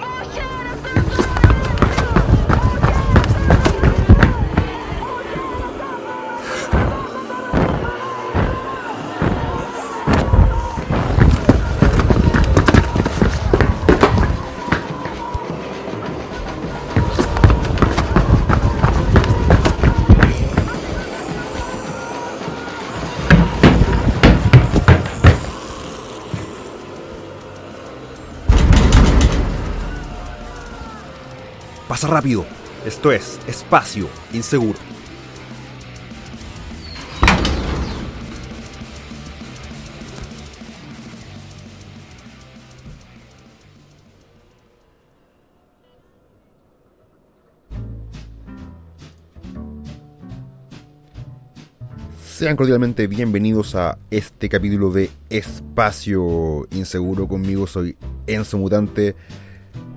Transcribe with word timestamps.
Pasa 0.00 0.51
rápido. 32.12 32.44
Esto 32.86 33.10
es 33.10 33.40
Espacio 33.46 34.08
Inseguro. 34.32 34.78
Sean 52.42 52.56
cordialmente 52.56 53.06
bienvenidos 53.06 53.76
a 53.76 53.98
este 54.10 54.48
capítulo 54.48 54.90
de 54.90 55.10
Espacio 55.30 56.66
Inseguro. 56.72 57.28
Conmigo 57.28 57.68
soy 57.68 57.96
Enzo 58.26 58.58
Mutante 58.58 59.14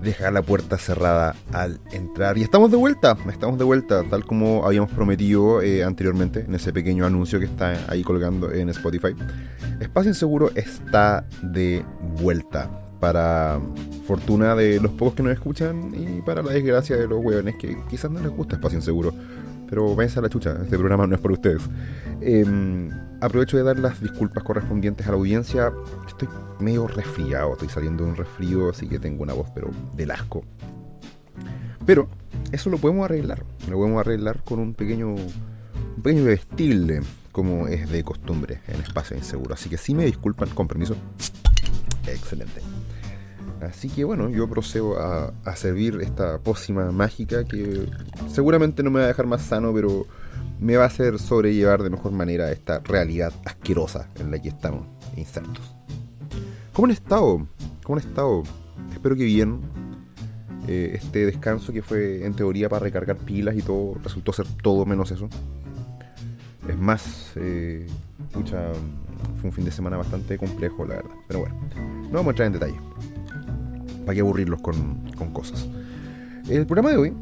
dejar 0.05 0.31
la 0.31 0.41
puerta 0.41 0.77
cerrada 0.77 1.35
al 1.51 1.79
entrar. 1.91 2.37
Y 2.37 2.43
estamos 2.43 2.71
de 2.71 2.77
vuelta, 2.77 3.17
estamos 3.29 3.57
de 3.57 3.65
vuelta, 3.65 4.03
tal 4.09 4.25
como 4.25 4.65
habíamos 4.65 4.91
prometido 4.91 5.61
eh, 5.61 5.83
anteriormente 5.83 6.45
en 6.47 6.55
ese 6.55 6.71
pequeño 6.71 7.05
anuncio 7.05 7.39
que 7.39 7.45
está 7.45 7.77
ahí 7.89 8.03
colgando 8.03 8.51
en 8.51 8.69
Spotify. 8.69 9.15
Espacio 9.81 10.09
Inseguro 10.09 10.51
está 10.55 11.25
de 11.41 11.83
vuelta. 12.19 12.69
Para 12.99 13.59
fortuna 14.07 14.55
de 14.55 14.79
los 14.79 14.91
pocos 14.93 15.15
que 15.15 15.23
nos 15.23 15.33
escuchan 15.33 15.91
y 15.93 16.21
para 16.21 16.41
la 16.41 16.53
desgracia 16.53 16.95
de 16.95 17.07
los 17.07 17.23
hueones 17.23 17.55
que 17.55 17.77
quizás 17.89 18.09
no 18.09 18.21
les 18.21 18.31
gusta 18.31 18.55
Espacio 18.55 18.77
Inseguro. 18.77 19.13
Pero 19.67 19.95
váyanse 19.95 20.19
a 20.19 20.21
la 20.21 20.29
chucha, 20.29 20.57
este 20.61 20.77
programa 20.77 21.07
no 21.07 21.15
es 21.15 21.21
para 21.21 21.33
ustedes. 21.33 21.61
Em, 22.21 22.89
aprovecho 23.21 23.57
de 23.57 23.63
dar 23.63 23.79
las 23.79 24.01
disculpas 24.01 24.43
correspondientes 24.43 25.07
a 25.07 25.11
la 25.11 25.17
audiencia. 25.17 25.73
Estoy 26.07 26.27
medio 26.59 26.87
resfriado, 26.87 27.53
estoy 27.53 27.69
saliendo 27.69 28.03
de 28.03 28.11
un 28.11 28.15
resfrío, 28.15 28.69
así 28.69 28.87
que 28.87 28.99
tengo 28.99 29.23
una 29.23 29.33
voz, 29.33 29.49
pero 29.53 29.69
del 29.95 30.11
asco. 30.11 30.43
Pero 31.85 32.07
eso 32.51 32.69
lo 32.69 32.77
podemos 32.77 33.05
arreglar. 33.05 33.43
Lo 33.69 33.77
podemos 33.77 33.99
arreglar 33.99 34.43
con 34.43 34.59
un 34.59 34.73
pequeño, 34.73 35.09
un 35.09 36.03
pequeño 36.03 36.25
vestible, 36.25 37.01
como 37.31 37.67
es 37.67 37.89
de 37.89 38.03
costumbre 38.03 38.61
en 38.67 38.81
espacio 38.81 39.17
inseguro. 39.17 39.53
Así 39.53 39.69
que 39.69 39.77
si 39.77 39.93
me 39.93 40.05
disculpan, 40.05 40.49
con 40.49 40.67
permiso. 40.67 40.95
Excelente. 42.07 42.61
Así 43.61 43.89
que 43.89 44.03
bueno, 44.03 44.29
yo 44.29 44.49
procedo 44.49 44.99
a, 44.99 45.33
a, 45.43 45.55
servir 45.55 45.99
esta 46.01 46.39
pócima 46.39 46.91
mágica 46.91 47.45
que 47.45 47.87
seguramente 48.31 48.83
no 48.83 48.91
me 48.91 48.99
va 48.99 49.05
a 49.05 49.07
dejar 49.07 49.25
más 49.25 49.41
sano, 49.41 49.73
pero 49.73 50.05
me 50.59 50.77
va 50.77 50.83
a 50.83 50.87
hacer 50.87 51.19
sobrellevar 51.19 51.83
de 51.83 51.89
mejor 51.89 52.11
manera 52.11 52.51
esta 52.51 52.79
realidad 52.79 53.33
asquerosa 53.45 54.09
en 54.19 54.31
la 54.31 54.39
que 54.39 54.49
estamos 54.49 54.85
insertos. 55.15 55.75
¿Cómo 56.73 56.87
han 56.87 56.91
estado? 56.91 57.47
¿Cómo 57.83 57.97
han 57.97 58.05
estado? 58.05 58.43
Espero 58.93 59.15
que 59.15 59.23
bien. 59.23 59.61
Eh, 60.67 60.93
este 60.95 61.25
descanso 61.27 61.71
que 61.71 61.83
fue 61.83 62.25
en 62.25 62.33
teoría 62.33 62.67
para 62.67 62.83
recargar 62.83 63.17
pilas 63.17 63.55
y 63.55 63.61
todo, 63.61 63.95
resultó 64.03 64.33
ser 64.33 64.47
todo 64.61 64.85
menos 64.85 65.11
eso. 65.11 65.29
Es 66.67 66.77
más, 66.77 67.31
eh, 67.35 67.85
fue 68.31 68.43
un 69.43 69.51
fin 69.51 69.63
de 69.63 69.71
semana 69.71 69.97
bastante 69.97 70.37
complejo, 70.37 70.85
la 70.85 70.95
verdad. 70.95 71.11
Pero 71.27 71.39
bueno, 71.41 71.55
no 72.09 72.11
vamos 72.11 72.27
a 72.27 72.29
entrar 72.31 72.47
en 72.47 72.53
detalle. 72.53 72.75
¿Para 74.05 74.13
qué 74.13 74.21
aburrirlos 74.21 74.61
con, 74.61 75.11
con 75.17 75.31
cosas? 75.31 75.67
El 76.47 76.65
programa 76.67 76.91
de 76.91 76.97
hoy, 76.97 77.13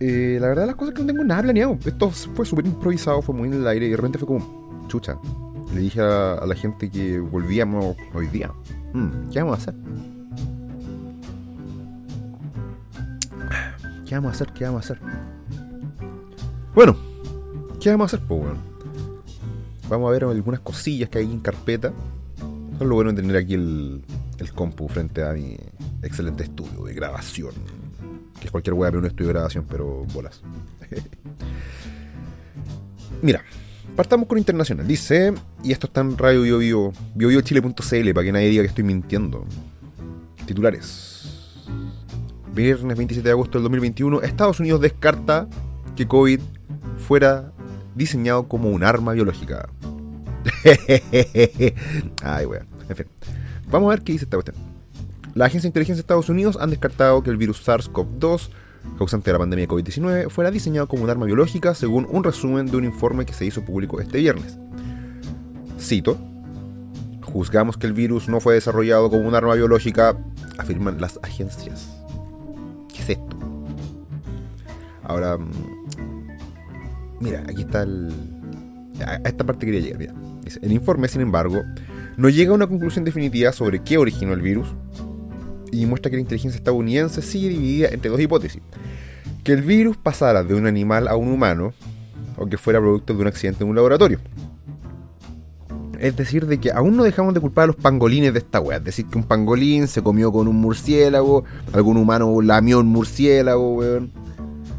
eh, 0.00 0.38
la 0.40 0.48
verdad 0.48 0.66
las 0.66 0.76
cosas 0.76 0.94
que 0.94 1.00
no 1.00 1.08
tengo 1.08 1.24
nada 1.24 1.42
planeado. 1.42 1.76
Esto 1.84 2.10
fue 2.10 2.46
súper 2.46 2.66
improvisado, 2.66 3.20
fue 3.20 3.34
muy 3.34 3.48
en 3.48 3.54
el 3.54 3.66
aire 3.66 3.86
y 3.86 3.90
de 3.90 3.96
repente 3.96 4.18
fue 4.18 4.28
como, 4.28 4.86
chucha, 4.88 5.18
le 5.74 5.80
dije 5.80 6.00
a, 6.00 6.44
la 6.46 6.54
gente 6.54 6.88
que 6.88 7.18
volvíamos 7.18 7.96
hoy 8.14 8.28
día. 8.28 8.52
Mm, 8.92 9.30
¿Qué 9.32 9.42
vamos 9.42 9.58
a 9.58 9.62
hacer? 9.62 9.74
¿Qué 14.06 14.14
vamos 14.14 14.28
a 14.28 14.34
hacer? 14.34 14.52
¿Qué 14.52 14.64
vamos 14.64 14.90
a 14.90 14.92
hacer? 14.92 15.02
Bueno, 16.74 16.96
¿qué 17.80 17.90
vamos 17.90 18.12
a 18.12 18.16
hacer? 18.16 18.28
Pues. 18.28 18.44
Vamos 19.88 20.08
a 20.08 20.12
ver 20.12 20.24
algunas 20.24 20.60
cosillas 20.60 21.08
que 21.08 21.18
hay 21.18 21.24
en 21.24 21.40
carpeta. 21.40 21.92
Es 22.80 22.86
lo 22.86 22.94
bueno 22.94 23.12
de 23.12 23.20
tener 23.20 23.36
aquí 23.36 23.54
el, 23.54 24.04
el 24.38 24.52
compu 24.52 24.86
frente 24.86 25.24
a 25.24 25.32
mi 25.32 25.56
excelente 26.02 26.44
estudio 26.44 26.84
de 26.84 26.94
grabación. 26.94 27.52
Que 28.40 28.46
es 28.46 28.50
cualquier 28.50 28.74
web, 28.74 28.90
pero 28.90 29.00
un 29.00 29.06
estudio 29.06 29.28
de 29.28 29.34
grabación, 29.34 29.66
pero 29.68 30.04
bolas. 30.12 30.42
Mira, 33.22 33.42
Partamos 33.98 34.28
con 34.28 34.38
internacional. 34.38 34.86
Dice, 34.86 35.34
y 35.64 35.72
esto 35.72 35.88
está 35.88 36.02
en 36.02 36.16
Radio 36.16 36.58
Bio, 36.58 36.92
biobiochile.cl, 37.16 38.14
para 38.14 38.24
que 38.24 38.30
nadie 38.30 38.48
diga 38.48 38.62
que 38.62 38.68
estoy 38.68 38.84
mintiendo. 38.84 39.44
Titulares. 40.46 41.66
Viernes 42.54 42.96
27 42.96 43.28
de 43.28 43.32
agosto 43.32 43.58
del 43.58 43.64
2021, 43.64 44.22
Estados 44.22 44.60
Unidos 44.60 44.80
descarta 44.80 45.48
que 45.96 46.06
COVID 46.06 46.38
fuera 47.08 47.52
diseñado 47.96 48.46
como 48.46 48.70
un 48.70 48.84
arma 48.84 49.14
biológica. 49.14 49.68
Ay, 52.22 52.46
weón. 52.46 52.68
En 52.88 52.94
fin. 52.94 53.06
Vamos 53.68 53.88
a 53.88 53.96
ver 53.96 54.02
qué 54.02 54.12
dice 54.12 54.26
esta 54.26 54.36
cuestión. 54.36 54.77
La 55.38 55.44
Agencia 55.44 55.68
de 55.68 55.68
Inteligencia 55.68 55.94
de 55.98 56.00
Estados 56.00 56.28
Unidos 56.28 56.58
han 56.60 56.70
descartado 56.70 57.22
que 57.22 57.30
el 57.30 57.36
virus 57.36 57.64
SARS-CoV-2 57.64 58.48
causante 58.98 59.26
de 59.26 59.34
la 59.34 59.38
pandemia 59.38 59.68
de 59.68 59.72
COVID-19, 59.72 60.30
fuera 60.30 60.50
diseñado 60.50 60.88
como 60.88 61.04
un 61.04 61.10
arma 61.10 61.26
biológica 61.26 61.76
según 61.76 62.08
un 62.10 62.24
resumen 62.24 62.66
de 62.66 62.76
un 62.76 62.84
informe 62.84 63.24
que 63.24 63.32
se 63.32 63.44
hizo 63.44 63.64
público 63.64 64.00
este 64.00 64.18
viernes. 64.18 64.58
Cito, 65.78 66.18
juzgamos 67.22 67.76
que 67.76 67.86
el 67.86 67.92
virus 67.92 68.28
no 68.28 68.40
fue 68.40 68.54
desarrollado 68.54 69.10
como 69.10 69.28
un 69.28 69.34
arma 69.36 69.54
biológica, 69.54 70.18
afirman 70.58 71.00
las 71.00 71.20
agencias. 71.22 71.88
¿Qué 72.92 73.02
es 73.02 73.10
esto? 73.10 73.36
Ahora, 75.04 75.38
mm, 75.38 75.50
mira, 77.20 77.44
aquí 77.48 77.62
está 77.62 77.82
el... 77.82 78.12
A 79.06 79.28
esta 79.28 79.46
parte 79.46 79.66
quería 79.66 79.82
llegar, 79.82 80.00
mira. 80.00 80.14
el 80.62 80.72
informe, 80.72 81.06
sin 81.06 81.20
embargo, 81.20 81.62
no 82.16 82.28
llega 82.28 82.50
a 82.50 82.54
una 82.54 82.66
conclusión 82.66 83.04
definitiva 83.04 83.52
sobre 83.52 83.84
qué 83.84 83.98
originó 83.98 84.32
el 84.32 84.42
virus, 84.42 84.74
y 85.72 85.86
muestra 85.86 86.10
que 86.10 86.16
la 86.16 86.22
inteligencia 86.22 86.58
estadounidense 86.58 87.22
sigue 87.22 87.48
dividida 87.48 87.88
entre 87.88 88.10
dos 88.10 88.20
hipótesis. 88.20 88.62
Que 89.44 89.52
el 89.52 89.62
virus 89.62 89.96
pasara 89.96 90.42
de 90.42 90.54
un 90.54 90.66
animal 90.66 91.08
a 91.08 91.16
un 91.16 91.28
humano 91.28 91.72
o 92.36 92.46
que 92.46 92.58
fuera 92.58 92.80
producto 92.80 93.14
de 93.14 93.20
un 93.20 93.26
accidente 93.26 93.64
en 93.64 93.70
un 93.70 93.76
laboratorio. 93.76 94.20
Es 95.98 96.16
decir, 96.16 96.46
de 96.46 96.58
que 96.58 96.70
aún 96.70 96.96
no 96.96 97.02
dejamos 97.02 97.34
de 97.34 97.40
culpar 97.40 97.64
a 97.64 97.66
los 97.68 97.76
pangolines 97.76 98.32
de 98.32 98.38
esta 98.38 98.60
wea. 98.60 98.78
Es 98.78 98.84
decir, 98.84 99.06
que 99.06 99.18
un 99.18 99.24
pangolín 99.24 99.88
se 99.88 100.00
comió 100.00 100.30
con 100.30 100.46
un 100.46 100.56
murciélago, 100.56 101.44
algún 101.72 101.96
humano 101.96 102.40
lamió 102.40 102.78
un 102.78 102.86
murciélago, 102.86 103.74
weón. 103.74 104.12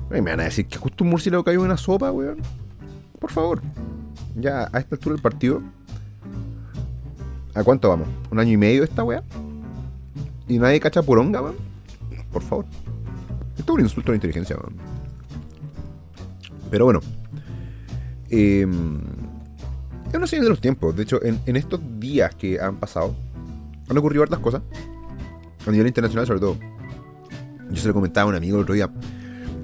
me 0.09 0.22
van 0.22 0.39
a 0.39 0.44
decir 0.44 0.66
que 0.66 0.78
justo 0.78 1.03
un 1.03 1.09
murciélago 1.09 1.44
cayó 1.44 1.59
en 1.59 1.66
una 1.66 1.78
sopa, 1.78 2.11
weón. 2.11 2.38
Por 3.19 3.31
favor. 3.31 3.61
Ya 4.35 4.69
a 4.72 4.79
esta 4.79 4.95
altura 4.95 5.16
del 5.16 5.22
partido. 5.22 5.61
¿A 7.53 7.63
cuánto 7.63 7.89
vamos? 7.89 8.07
¿Un 8.31 8.39
año 8.39 8.53
y 8.53 8.57
medio 8.57 8.85
esta 8.85 9.03
wea? 9.03 9.22
Y 10.49 10.57
nadie 10.57 10.79
cacha 10.79 11.01
poronga, 11.03 11.41
man. 11.41 11.53
Por 12.33 12.41
favor. 12.41 12.65
Esto 13.57 13.73
es 13.73 13.75
un 13.75 13.81
insulto 13.81 14.11
a 14.11 14.13
la 14.13 14.16
inteligencia, 14.17 14.57
man. 14.57 14.73
Pero 16.69 16.85
bueno. 16.85 16.99
Eh, 18.29 18.67
es 20.09 20.16
una 20.16 20.28
señal 20.28 20.46
de 20.46 20.49
los 20.49 20.59
tiempos. 20.59 20.96
De 20.96 21.03
hecho, 21.03 21.23
en, 21.23 21.55
estos 21.55 21.79
días 21.99 22.34
que 22.35 22.59
han 22.59 22.78
pasado, 22.78 23.16
han 23.87 23.97
ocurrido 23.97 24.23
hartas 24.23 24.40
cosas. 24.40 24.61
A 25.66 25.72
nivel 25.72 25.87
internacional, 25.87 26.25
sobre 26.25 26.40
todo. 26.40 26.57
Yo 27.69 27.78
se 27.79 27.87
lo 27.87 27.93
comentaba 27.93 28.25
a 28.25 28.29
un 28.29 28.35
amigo 28.35 28.57
el 28.57 28.63
otro 28.63 28.73
día. 28.73 28.90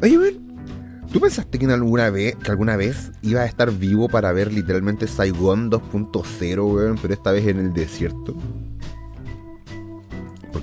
Oye, 0.03 0.19
man, 0.19 1.03
¿tú 1.11 1.19
pensaste 1.19 1.57
que, 1.57 1.65
alguna 1.65 2.11
vez, 2.11 2.35
que 2.35 2.51
alguna 2.51 2.75
vez 2.75 3.11
iba 3.23 3.41
a 3.41 3.45
estar 3.45 3.71
vivo 3.71 4.07
para 4.07 4.31
ver 4.33 4.53
literalmente 4.53 5.07
Saigon 5.07 5.71
2.0, 5.71 6.73
weón? 6.75 6.99
Pero 7.01 7.13
esta 7.15 7.31
vez 7.31 7.47
en 7.47 7.57
el 7.57 7.73
desierto 7.73 8.35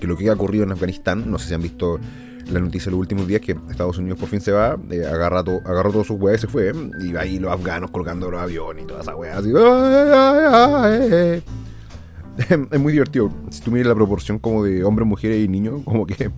porque 0.02 0.08
lo 0.08 0.16
que 0.16 0.28
ha 0.30 0.32
ocurrido 0.32 0.64
en 0.64 0.72
Afganistán, 0.72 1.30
no 1.30 1.38
sé 1.38 1.46
si 1.46 1.54
han 1.54 1.62
visto 1.62 2.00
la 2.50 2.58
noticia 2.58 2.86
de 2.86 2.90
los 2.90 2.98
últimos 2.98 3.28
días, 3.28 3.40
que 3.40 3.56
Estados 3.70 3.98
Unidos 3.98 4.18
por 4.18 4.28
fin 4.28 4.40
se 4.40 4.50
va, 4.50 4.76
eh, 4.90 5.06
agarró 5.06 5.44
todos 5.92 6.08
sus 6.08 6.20
weas 6.20 6.38
y 6.38 6.40
se 6.40 6.48
fue, 6.48 6.72
y 7.00 7.14
ahí 7.14 7.38
los 7.38 7.52
afganos 7.52 7.92
colgando 7.92 8.28
los 8.28 8.40
aviones 8.40 8.82
y 8.82 8.86
toda 8.88 9.02
esa 9.02 9.14
wea 9.14 9.38
así. 9.38 9.52
es 12.72 12.80
muy 12.80 12.92
divertido. 12.92 13.30
Si 13.50 13.62
tú 13.62 13.70
miras 13.70 13.86
la 13.86 13.94
proporción 13.94 14.40
como 14.40 14.64
de 14.64 14.82
hombres, 14.82 15.06
mujeres 15.06 15.44
y 15.44 15.46
niños, 15.46 15.82
como 15.84 16.04
que 16.04 16.32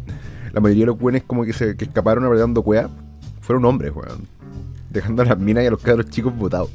la 0.53 0.61
mayoría 0.61 0.83
de 0.83 0.87
los 0.89 0.99
buenos 0.99 1.23
como 1.23 1.47
que 1.47 1.55
se 1.55 1.75
que 1.75 1.87
escaparon 1.87 2.27
apretando 2.27 2.63
cuea 2.63 2.91
fueron 3.41 3.65
hombres, 3.65 3.93
weón. 3.95 4.29
Dejando 4.91 5.23
a 5.23 5.25
las 5.25 5.39
minas 5.39 5.65
y 5.65 5.69
a 5.69 5.71
los 5.71 5.81
cabros 5.81 6.11
chicos 6.11 6.37
botados. 6.37 6.71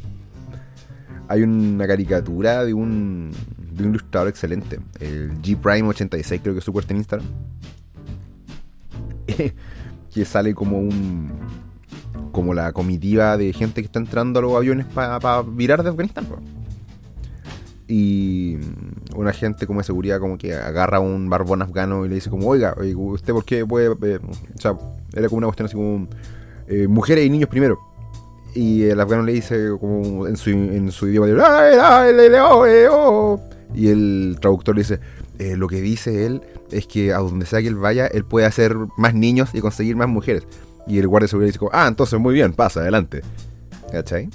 Hay 1.27 1.44
una 1.44 1.86
caricatura 1.86 2.65
de 2.65 2.74
un, 2.74 3.31
de 3.79 3.87
un 3.87 3.95
ilustrador 3.95 4.29
excelente. 4.29 4.79
El 4.99 5.41
G 5.41 5.57
Prime 5.57 5.87
86 5.87 6.41
creo 6.41 6.53
que 6.53 6.59
es 6.59 6.65
su 6.65 6.73
cuenta 6.73 6.93
en 6.93 6.97
Instagram. 6.97 7.27
que 10.13 10.25
sale 10.25 10.53
como 10.53 10.79
un 10.79 11.31
como 12.31 12.53
la 12.53 12.71
comitiva 12.71 13.37
de 13.37 13.53
gente 13.53 13.81
que 13.81 13.87
está 13.87 13.99
entrando 13.99 14.39
a 14.39 14.41
los 14.41 14.55
aviones 14.55 14.85
para 14.85 15.41
virar 15.41 15.83
de 15.83 15.89
Afganistán. 15.89 16.27
Y 17.87 18.57
una 19.15 19.33
gente 19.33 19.65
como 19.65 19.79
de 19.79 19.83
seguridad 19.83 20.19
como 20.19 20.37
que 20.37 20.53
agarra 20.53 20.97
a 20.97 20.99
un 20.99 21.27
barbón 21.29 21.63
afgano 21.63 22.05
y 22.05 22.09
le 22.09 22.15
dice 22.15 22.29
como, 22.29 22.47
oiga, 22.47 22.75
¿usted 22.95 23.33
por 23.33 23.43
qué 23.43 23.65
puede...? 23.65 23.87
Eh, 24.03 24.19
o 24.19 24.61
sea, 24.61 24.77
era 25.13 25.27
como 25.27 25.39
una 25.39 25.47
cuestión 25.47 25.65
así 25.65 25.75
como, 25.75 26.07
eh, 26.67 26.87
mujeres 26.87 27.25
y 27.25 27.29
niños 27.31 27.49
primero. 27.49 27.79
Y 28.53 28.83
el 28.83 28.99
afgano 28.99 29.23
le 29.23 29.33
dice 29.33 29.69
como 29.79 30.27
en 30.27 30.37
su, 30.37 30.49
en 30.51 30.91
su 30.91 31.07
idioma, 31.07 31.27
y 33.74 33.89
el 33.89 34.38
traductor 34.42 34.75
le 34.75 34.81
dice, 34.81 35.00
eh, 35.38 35.56
lo 35.56 35.68
que 35.68 35.81
dice 35.81 36.25
él 36.25 36.42
es 36.71 36.88
que 36.88 37.13
a 37.13 37.19
donde 37.19 37.45
sea 37.45 37.62
que 37.62 37.68
él 37.68 37.75
vaya, 37.75 38.07
él 38.07 38.25
puede 38.25 38.45
hacer 38.45 38.75
más 38.98 39.13
niños 39.13 39.50
y 39.54 39.62
conseguir 39.62 39.95
más 39.95 40.07
mujeres. 40.07 40.44
Y 40.88 40.98
el 40.98 41.07
guardia 41.07 41.25
de 41.25 41.30
seguridad 41.30 41.54
dice, 41.54 41.66
ah, 41.71 41.88
entonces 41.88 42.19
muy 42.19 42.33
bien, 42.33 42.54
pasa, 42.54 42.81
adelante. 42.81 43.21
¿Cachai? 43.92 44.30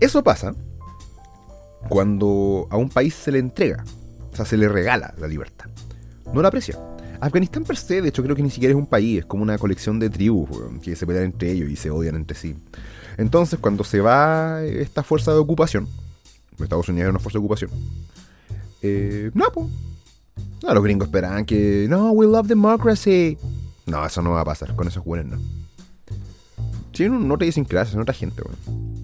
Eso 0.00 0.22
pasa 0.22 0.54
cuando 1.88 2.66
a 2.70 2.76
un 2.76 2.88
país 2.88 3.14
se 3.14 3.32
le 3.32 3.38
entrega, 3.38 3.84
o 4.32 4.36
sea, 4.36 4.44
se 4.44 4.56
le 4.56 4.68
regala 4.68 5.14
la 5.18 5.26
libertad. 5.26 5.66
No 6.32 6.42
la 6.42 6.48
aprecia. 6.48 6.78
Afganistán 7.20 7.64
per 7.64 7.76
se, 7.76 8.02
de 8.02 8.08
hecho, 8.08 8.22
creo 8.22 8.36
que 8.36 8.42
ni 8.42 8.50
siquiera 8.50 8.72
es 8.72 8.78
un 8.78 8.86
país, 8.86 9.20
es 9.20 9.26
como 9.26 9.42
una 9.42 9.56
colección 9.58 9.98
de 9.98 10.10
tribus 10.10 10.50
que 10.82 10.94
se 10.96 11.06
pelean 11.06 11.26
entre 11.26 11.52
ellos 11.52 11.70
y 11.70 11.76
se 11.76 11.90
odian 11.90 12.16
entre 12.16 12.36
sí. 12.36 12.56
Entonces, 13.16 13.58
cuando 13.58 13.84
se 13.84 14.00
va 14.00 14.62
esta 14.62 15.02
fuerza 15.02 15.32
de 15.32 15.38
ocupación, 15.38 15.88
Estados 16.58 16.88
Unidos 16.88 17.06
es 17.06 17.10
una 17.10 17.18
fuerza 17.18 17.38
de 17.38 17.44
ocupación, 17.44 17.70
eh, 18.86 19.30
no, 19.34 19.46
pues. 19.52 19.66
No, 20.62 20.74
los 20.74 20.82
gringos 20.82 21.08
esperaban 21.08 21.44
que, 21.44 21.86
no, 21.88 22.10
we 22.12 22.26
love 22.26 22.46
democracy. 22.46 23.38
No, 23.86 24.04
eso 24.04 24.22
no 24.22 24.30
va 24.30 24.40
a 24.40 24.44
pasar, 24.44 24.74
con 24.74 24.88
esos 24.88 25.04
jóvenes 25.04 25.26
no. 25.26 25.38
Sí, 26.92 27.08
no, 27.08 27.36
te 27.36 27.44
dicen 27.44 27.64
clases, 27.64 27.92
son 27.92 28.02
otra 28.02 28.14
gente, 28.14 28.42
weón. 28.42 28.96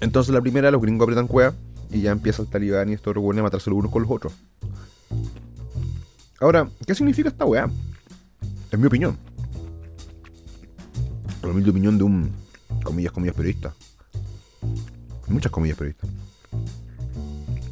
Entonces 0.00 0.34
la 0.34 0.40
primera, 0.40 0.70
los 0.70 0.82
gringos 0.82 1.06
apretan 1.06 1.26
cueva 1.26 1.54
y 1.90 2.02
ya 2.02 2.10
empieza 2.10 2.42
el 2.42 2.48
talibán 2.48 2.90
y 2.90 2.92
estos 2.92 3.14
reúnen 3.14 3.40
a 3.40 3.42
matarse 3.44 3.70
los 3.70 3.78
unos 3.78 3.90
con 3.90 4.02
los 4.02 4.10
otros. 4.10 4.32
Ahora, 6.40 6.68
¿qué 6.86 6.94
significa 6.94 7.28
esta 7.28 7.44
weá? 7.44 7.70
Es 8.70 8.78
mi 8.78 8.86
opinión. 8.86 9.16
La 11.42 11.52
mi 11.52 11.68
opinión 11.68 11.96
de 11.96 12.04
un, 12.04 12.32
comillas, 12.82 13.12
comillas, 13.12 13.34
periodista. 13.36 13.74
Muchas 15.28 15.50
comillas, 15.50 15.78
periodista. 15.78 16.06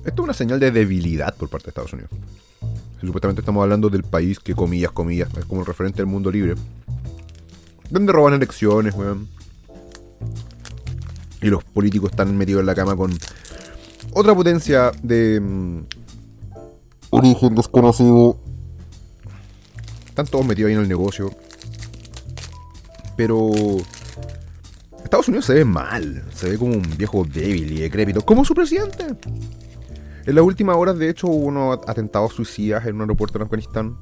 Esto 0.04 0.22
es 0.22 0.25
una 0.25 0.34
señal 0.34 0.58
de 0.58 0.70
debilidad 0.70 1.34
por 1.37 1.49
parte 1.49 1.66
de 1.66 1.70
Estados 1.70 1.93
Unidos. 1.93 2.10
Supuestamente 3.00 3.40
estamos 3.40 3.62
hablando 3.62 3.90
del 3.90 4.04
país 4.04 4.38
que, 4.38 4.54
comillas, 4.54 4.93
comillas, 4.93 5.28
es 5.37 5.44
como 5.44 5.60
el 5.60 5.66
referente 5.66 5.99
del 5.99 6.06
mundo 6.06 6.31
libre. 6.31 6.54
Donde 7.90 8.12
roban 8.12 8.34
elecciones, 8.34 8.94
weón. 8.94 9.28
Y 11.40 11.49
los 11.49 11.64
políticos 11.64 12.10
están 12.10 12.37
metidos 12.37 12.60
en 12.60 12.66
la 12.66 12.75
cama 12.75 12.96
con 12.96 13.12
otra 14.12 14.34
potencia 14.34 14.93
de 15.02 15.40
mm, 15.40 15.78
origen 17.10 17.54
desconocido. 17.54 18.38
Están 20.06 20.26
todos 20.26 20.46
metidos 20.46 20.69
ahí 20.69 20.75
en 20.75 20.82
el 20.82 20.88
negocio. 20.88 21.31
Pero 23.16 23.50
Estados 25.12 25.29
Unidos 25.29 25.44
se 25.44 25.53
ve 25.53 25.64
mal, 25.67 26.25
se 26.35 26.49
ve 26.49 26.56
como 26.56 26.73
un 26.73 26.97
viejo 26.97 27.23
débil 27.31 27.70
y 27.70 27.81
decrépito, 27.81 28.23
como 28.23 28.47
su 28.47 28.55
presidente. 28.55 29.05
En 30.25 30.35
las 30.35 30.43
últimas 30.43 30.75
horas, 30.75 30.97
de 30.97 31.11
hecho, 31.11 31.26
hubo 31.26 31.49
unos 31.49 31.81
atentados 31.87 32.32
suicidas 32.32 32.87
en 32.87 32.94
un 32.94 33.03
aeropuerto 33.03 33.37
en 33.37 33.43
Afganistán. 33.43 33.99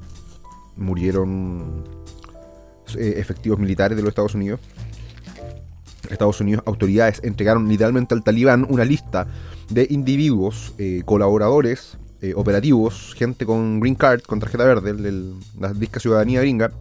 Murieron 0.77 1.83
eh, 2.97 3.15
efectivos 3.17 3.59
militares 3.59 3.97
de 3.97 4.03
los 4.03 4.11
Estados 4.11 4.35
Unidos. 4.35 4.61
Estados 6.09 6.39
Unidos, 6.39 6.63
autoridades 6.65 7.19
entregaron 7.25 7.67
literalmente 7.67 8.15
al 8.15 8.23
talibán 8.23 8.65
una 8.69 8.85
lista 8.85 9.27
de 9.69 9.87
individuos, 9.89 10.73
eh, 10.77 11.01
colaboradores, 11.03 11.97
eh, 12.21 12.31
operativos, 12.37 13.15
gente 13.17 13.45
con 13.45 13.81
green 13.81 13.95
card, 13.95 14.21
con 14.21 14.39
tarjeta 14.39 14.63
verde, 14.63 14.95
la 15.59 15.73
disca 15.73 15.99
ciudadanía 15.99 16.39
gringa. 16.39 16.71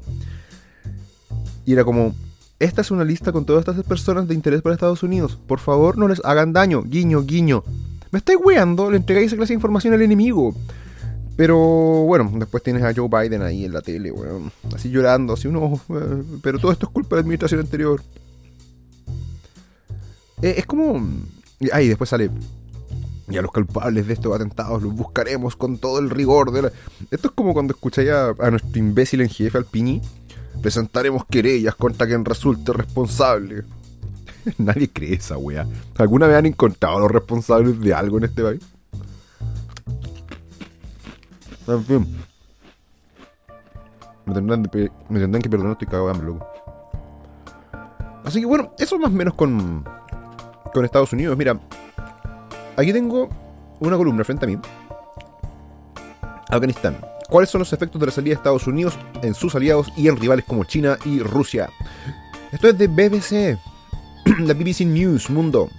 Y 1.66 1.72
era 1.72 1.82
como, 1.82 2.14
esta 2.60 2.82
es 2.82 2.90
una 2.90 3.04
lista 3.04 3.32
con 3.32 3.46
todas 3.46 3.66
estas 3.66 3.84
personas 3.84 4.28
de 4.28 4.34
interés 4.34 4.60
para 4.60 4.74
Estados 4.74 5.02
Unidos. 5.02 5.38
Por 5.46 5.58
favor, 5.58 5.96
no 5.96 6.06
les 6.06 6.22
hagan 6.24 6.52
daño. 6.52 6.82
Guiño, 6.82 7.24
guiño. 7.24 7.64
Me 8.10 8.18
estáis 8.18 8.38
weando, 8.42 8.90
le 8.90 8.98
entregáis 8.98 9.28
esa 9.28 9.36
clase 9.36 9.54
de 9.54 9.56
información 9.56 9.94
al 9.94 10.02
enemigo. 10.02 10.54
Pero 11.36 11.56
bueno, 11.56 12.30
después 12.34 12.62
tienes 12.62 12.82
a 12.82 12.92
Joe 12.94 13.08
Biden 13.08 13.40
ahí 13.40 13.64
en 13.64 13.72
la 13.72 13.80
tele, 13.80 14.12
weón. 14.12 14.52
Así 14.74 14.90
llorando, 14.90 15.32
así 15.32 15.48
uno. 15.48 15.80
Eh, 15.88 16.22
pero 16.42 16.58
todo 16.58 16.70
esto 16.70 16.84
es 16.86 16.92
culpa 16.92 17.16
de 17.16 17.22
la 17.22 17.22
administración 17.22 17.60
anterior. 17.60 18.02
Eh, 20.42 20.56
es 20.58 20.66
como. 20.66 21.02
Ahí 21.72 21.88
después 21.88 22.10
sale. 22.10 22.30
Y 23.30 23.38
a 23.38 23.42
los 23.42 23.52
culpables 23.52 24.06
de 24.06 24.12
estos 24.12 24.34
atentados 24.34 24.82
los 24.82 24.92
buscaremos 24.92 25.56
con 25.56 25.78
todo 25.78 26.00
el 26.00 26.10
rigor 26.10 26.50
de 26.50 26.62
la... 26.62 26.72
Esto 27.12 27.28
es 27.28 27.34
como 27.34 27.54
cuando 27.54 27.72
escucháis 27.72 28.10
a, 28.10 28.50
nuestro 28.50 28.76
imbécil 28.78 29.20
en 29.20 29.28
jefe, 29.28 29.56
al 29.56 29.64
Piñi. 29.64 30.02
Presentaremos 30.60 31.24
querellas 31.24 31.74
contra 31.74 32.06
quien 32.06 32.24
resulte 32.24 32.72
responsable. 32.72 33.64
Nadie 34.58 34.90
cree 34.90 35.14
esa 35.14 35.36
wea. 35.38 35.66
¿Alguna 35.96 36.26
vez 36.26 36.36
han 36.36 36.46
encontrado 36.46 36.96
a 36.96 37.00
los 37.00 37.10
responsables 37.10 37.80
de 37.80 37.94
algo 37.94 38.18
en 38.18 38.24
este 38.24 38.42
país? 38.42 38.60
En 41.66 41.84
fin. 41.84 42.16
Me 44.26 44.34
tendrán, 44.34 44.62
que 44.62 45.48
perdonar, 45.48 45.72
estoy 45.72 45.88
cagado 45.88 46.12
de 46.12 46.22
loco. 46.22 46.46
Así 48.24 48.40
que 48.40 48.46
bueno, 48.46 48.72
eso 48.78 48.98
más 48.98 49.10
o 49.10 49.14
menos 49.14 49.34
con, 49.34 49.84
con 50.72 50.84
Estados 50.84 51.12
Unidos. 51.12 51.36
Mira, 51.36 51.58
aquí 52.76 52.92
tengo 52.92 53.28
una 53.80 53.96
columna 53.96 54.24
frente 54.24 54.44
a 54.44 54.48
mí. 54.48 54.58
Afganistán. 56.48 56.96
¿Cuáles 57.30 57.50
son 57.50 57.60
los 57.60 57.72
efectos 57.72 58.00
de 58.00 58.06
la 58.06 58.12
salida 58.12 58.34
de 58.34 58.38
Estados 58.38 58.66
Unidos 58.66 58.98
en 59.22 59.34
sus 59.34 59.54
aliados 59.54 59.92
y 59.96 60.08
en 60.08 60.16
rivales 60.16 60.44
como 60.44 60.64
China 60.64 60.98
y 61.04 61.20
Rusia? 61.20 61.70
Esto 62.52 62.68
es 62.68 62.76
de 62.76 62.88
BBC, 62.88 63.58
la 64.40 64.54
BBC 64.54 64.80
News 64.80 65.30
Mundo. 65.30 65.70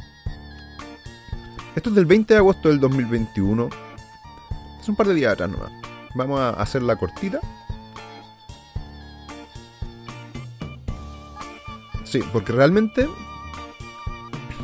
Esto 1.75 1.89
es 1.89 1.95
del 1.95 2.05
20 2.05 2.33
de 2.33 2.37
agosto 2.37 2.69
del 2.69 2.79
2021. 2.79 3.69
Es 4.79 4.89
un 4.89 4.95
par 4.95 5.07
de 5.07 5.13
días 5.13 5.33
atrás 5.33 5.49
nomás. 5.49 5.71
Vamos 6.15 6.39
a 6.39 6.51
hacer 6.51 6.81
la 6.81 6.95
cortita. 6.95 7.39
Sí, 12.03 12.19
porque 12.33 12.51
realmente 12.51 13.07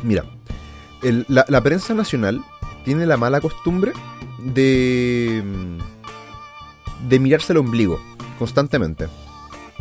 Mira, 0.02 0.24
la, 1.28 1.62
prensa 1.62 1.94
nacional 1.94 2.42
tiene 2.84 3.06
la 3.06 3.16
mala 3.16 3.40
costumbre 3.40 3.92
de, 4.38 5.42
de 7.08 7.18
mirarse 7.18 7.52
el 7.52 7.58
ombligo 7.58 8.00
constantemente. 8.38 9.08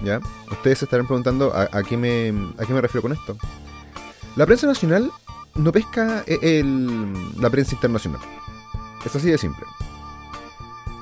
¿Ya? 0.04 0.20
Ustedes 0.52 0.80
se 0.80 0.86
estarán 0.86 1.08
preguntando 1.08 1.52
a, 1.54 1.84
qué 1.84 1.98
me, 1.98 2.30
a 2.58 2.66
qué 2.66 2.74
me 2.74 2.82
refiero 2.82 3.02
con 3.02 3.14
esto. 3.14 3.36
La 4.36 4.46
prensa 4.46 4.68
nacional 4.68 5.12
no 5.56 5.72
pesca 5.72 6.24
e, 6.28 6.64
la 7.40 7.50
prensa 7.50 7.74
internacional. 7.74 8.22
Es 9.04 9.16
así 9.16 9.30
de 9.30 9.38
simple. 9.38 9.66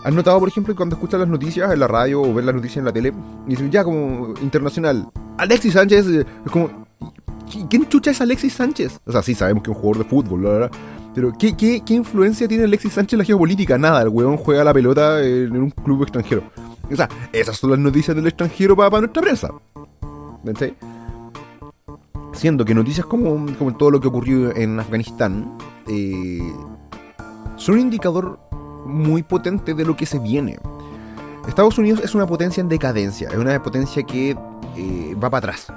¿Has 0.06 0.14
notado, 0.14 0.40
por 0.40 0.48
ejemplo, 0.48 0.74
que 0.74 0.78
cuando 0.78 0.96
escuchas 0.96 1.20
las 1.20 1.28
noticias 1.28 1.74
en 1.74 1.80
la 1.80 1.88
radio 1.88 2.22
o 2.22 2.34
ves 2.34 2.46
las 2.46 2.56
noticias 2.56 2.78
en 2.78 2.86
la 2.86 2.94
tele, 2.94 3.12
y 3.48 3.50
dicen 3.50 3.72
ya 3.72 3.84
como 3.84 4.36
internacional, 4.42 5.10
Alexis 5.38 5.74
Sánchez, 5.74 6.06
es 6.08 6.52
como, 6.52 6.86
¿Quién 7.70 7.88
chucha 7.88 8.12
es 8.12 8.22
Alexis 8.22 8.54
Sánchez? 8.54 9.00
O 9.06 9.12
sea, 9.12 9.22
sí, 9.22 9.36
sabemos 9.36 9.64
que 9.64 9.72
es 9.72 9.76
un 9.76 9.82
jugador 9.82 10.04
de 10.04 10.10
fútbol. 10.10 10.70
Pero, 11.16 11.32
¿qué, 11.32 11.56
¿qué, 11.56 11.82
qué, 11.84 11.94
influencia 11.94 12.46
tiene 12.46 12.66
Alexis 12.66 12.92
Sánchez 12.92 13.14
en 13.14 13.20
la 13.20 13.26
geopolítica? 13.26 13.78
Nada, 13.78 14.02
el 14.02 14.10
weón 14.10 14.36
juega 14.36 14.66
la 14.66 14.74
pelota 14.74 15.24
en 15.24 15.56
un 15.56 15.70
club 15.72 16.04
extranjero. 16.04 16.44
O 16.92 16.96
sea, 16.96 17.08
esas 17.32 17.56
son 17.56 17.72
las 17.72 17.80
noticias 17.80 18.14
del 18.14 18.28
extranjero 18.28 18.76
para, 18.76 19.00
nuestra 19.00 19.22
prensa. 19.22 19.50
¿Ves? 20.44 20.74
Siendo 22.34 22.66
que 22.66 22.76
noticias 22.76 23.06
como, 23.06 23.46
como 23.56 23.78
todo 23.78 23.92
lo 23.92 24.02
que 24.02 24.10
ocurrió 24.10 24.54
en 24.54 24.78
Afganistán 24.78 25.58
eh, 25.88 26.54
son 27.56 27.76
un 27.76 27.82
indicador 27.82 28.38
muy 28.86 29.24
potente 29.24 29.74
de 29.74 29.86
lo 29.86 29.96
que 29.96 30.06
se 30.06 30.20
viene. 30.20 30.60
Estados 31.48 31.78
Unidos 31.78 32.02
es 32.04 32.14
una 32.14 32.28
potencia 32.28 32.60
en 32.60 32.68
decadencia, 32.68 33.30
es 33.30 33.38
una 33.38 33.64
potencia 33.64 34.04
que 34.04 34.32
eh, 34.76 35.16
va 35.16 35.30
para 35.30 35.54
atrás 35.54 35.68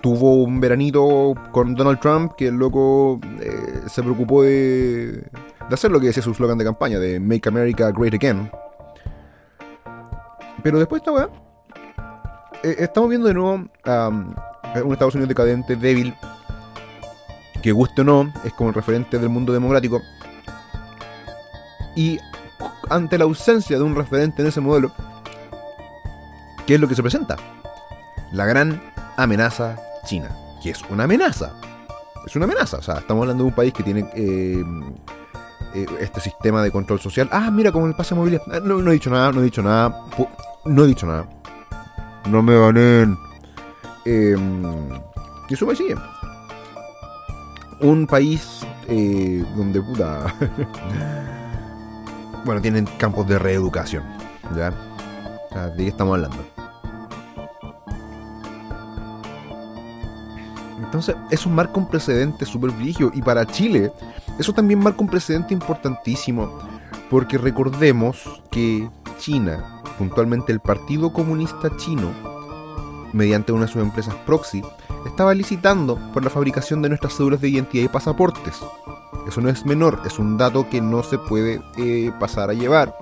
tuvo 0.00 0.42
un 0.42 0.60
veranito 0.60 1.34
con 1.52 1.74
Donald 1.74 2.00
Trump 2.00 2.32
que 2.36 2.48
el 2.48 2.56
loco 2.56 3.20
eh, 3.40 3.82
se 3.86 4.02
preocupó 4.02 4.42
de, 4.42 5.12
de 5.12 5.74
hacer 5.74 5.90
lo 5.90 6.00
que 6.00 6.06
decía 6.08 6.22
su 6.22 6.34
slogan 6.34 6.58
de 6.58 6.64
campaña, 6.64 6.98
de 6.98 7.20
Make 7.20 7.48
America 7.48 7.90
Great 7.90 8.14
Again. 8.14 8.50
Pero 10.62 10.78
después 10.78 11.00
esta 11.00 11.12
weá, 11.12 11.28
eh, 12.62 12.76
estamos 12.78 13.08
viendo 13.08 13.28
de 13.28 13.34
nuevo 13.34 13.64
a 13.84 14.08
un 14.08 14.92
Estados 14.92 15.14
Unidos 15.14 15.28
decadente, 15.28 15.76
débil, 15.76 16.14
que 17.62 17.72
guste 17.72 18.02
o 18.02 18.04
no, 18.04 18.32
es 18.44 18.52
como 18.52 18.70
el 18.70 18.74
referente 18.74 19.18
del 19.18 19.28
mundo 19.28 19.52
democrático. 19.52 20.02
Y 21.96 22.18
ante 22.88 23.18
la 23.18 23.24
ausencia 23.24 23.78
de 23.78 23.84
un 23.84 23.96
referente 23.96 24.42
en 24.42 24.48
ese 24.48 24.60
modelo, 24.60 24.92
¿qué 26.66 26.74
es 26.74 26.80
lo 26.80 26.88
que 26.88 26.94
se 26.94 27.02
presenta? 27.02 27.36
La 28.32 28.46
gran 28.46 28.80
amenaza 29.22 29.76
china, 30.06 30.30
que 30.62 30.70
es 30.70 30.82
una 30.90 31.04
amenaza. 31.04 31.52
Es 32.26 32.36
una 32.36 32.44
amenaza, 32.44 32.78
o 32.78 32.82
sea, 32.82 32.98
estamos 32.98 33.22
hablando 33.22 33.44
de 33.44 33.48
un 33.48 33.54
país 33.54 33.72
que 33.72 33.82
tiene 33.82 34.08
eh, 34.14 34.62
eh, 35.74 35.86
este 36.00 36.20
sistema 36.20 36.62
de 36.62 36.70
control 36.70 37.00
social. 37.00 37.28
Ah, 37.30 37.50
mira, 37.50 37.70
como 37.70 37.86
el 37.86 37.94
pase 37.94 38.14
movilidad. 38.14 38.42
Ah, 38.50 38.60
no, 38.62 38.78
no 38.78 38.90
he 38.90 38.94
dicho 38.94 39.10
nada, 39.10 39.32
no 39.32 39.40
he 39.40 39.44
dicho 39.44 39.62
nada. 39.62 40.06
No 40.64 40.84
he 40.84 40.88
dicho 40.88 41.06
nada. 41.06 41.28
No 42.28 42.42
me 42.42 42.58
ganen. 42.58 43.16
Eh, 44.04 44.36
y 45.48 45.54
eso 45.54 45.66
me 45.66 45.76
sigue. 45.76 45.94
Un 47.80 48.06
país 48.06 48.60
eh, 48.88 49.44
donde 49.56 49.80
puta. 49.80 50.34
bueno, 52.44 52.60
tienen 52.60 52.86
campos 52.98 53.26
de 53.28 53.38
reeducación. 53.38 54.02
¿Ya? 54.56 54.70
¿De 55.70 55.84
qué 55.84 55.88
estamos 55.88 56.14
hablando? 56.14 56.49
Entonces, 60.90 61.14
eso 61.30 61.48
marca 61.48 61.78
un 61.78 61.86
precedente 61.86 62.44
súper. 62.44 62.72
Y 62.80 63.22
para 63.22 63.46
Chile, 63.46 63.92
eso 64.40 64.52
también 64.52 64.80
marca 64.80 65.00
un 65.00 65.08
precedente 65.08 65.54
importantísimo. 65.54 66.58
Porque 67.08 67.38
recordemos 67.38 68.42
que 68.50 68.90
China, 69.16 69.82
puntualmente 69.98 70.50
el 70.50 70.58
Partido 70.58 71.12
Comunista 71.12 71.76
Chino, 71.76 72.10
mediante 73.12 73.52
una 73.52 73.66
de 73.66 73.72
sus 73.72 73.82
empresas 73.82 74.16
proxy, 74.26 74.64
estaba 75.06 75.32
licitando 75.32 75.96
por 76.12 76.24
la 76.24 76.30
fabricación 76.30 76.82
de 76.82 76.88
nuestras 76.88 77.16
cédulas 77.16 77.40
de 77.40 77.50
identidad 77.50 77.84
y 77.84 77.88
pasaportes. 77.88 78.58
Eso 79.28 79.40
no 79.40 79.48
es 79.48 79.64
menor, 79.64 80.02
es 80.04 80.18
un 80.18 80.36
dato 80.36 80.68
que 80.68 80.80
no 80.80 81.04
se 81.04 81.18
puede 81.18 81.62
eh, 81.76 82.10
pasar 82.18 82.50
a 82.50 82.54
llevar. 82.54 82.96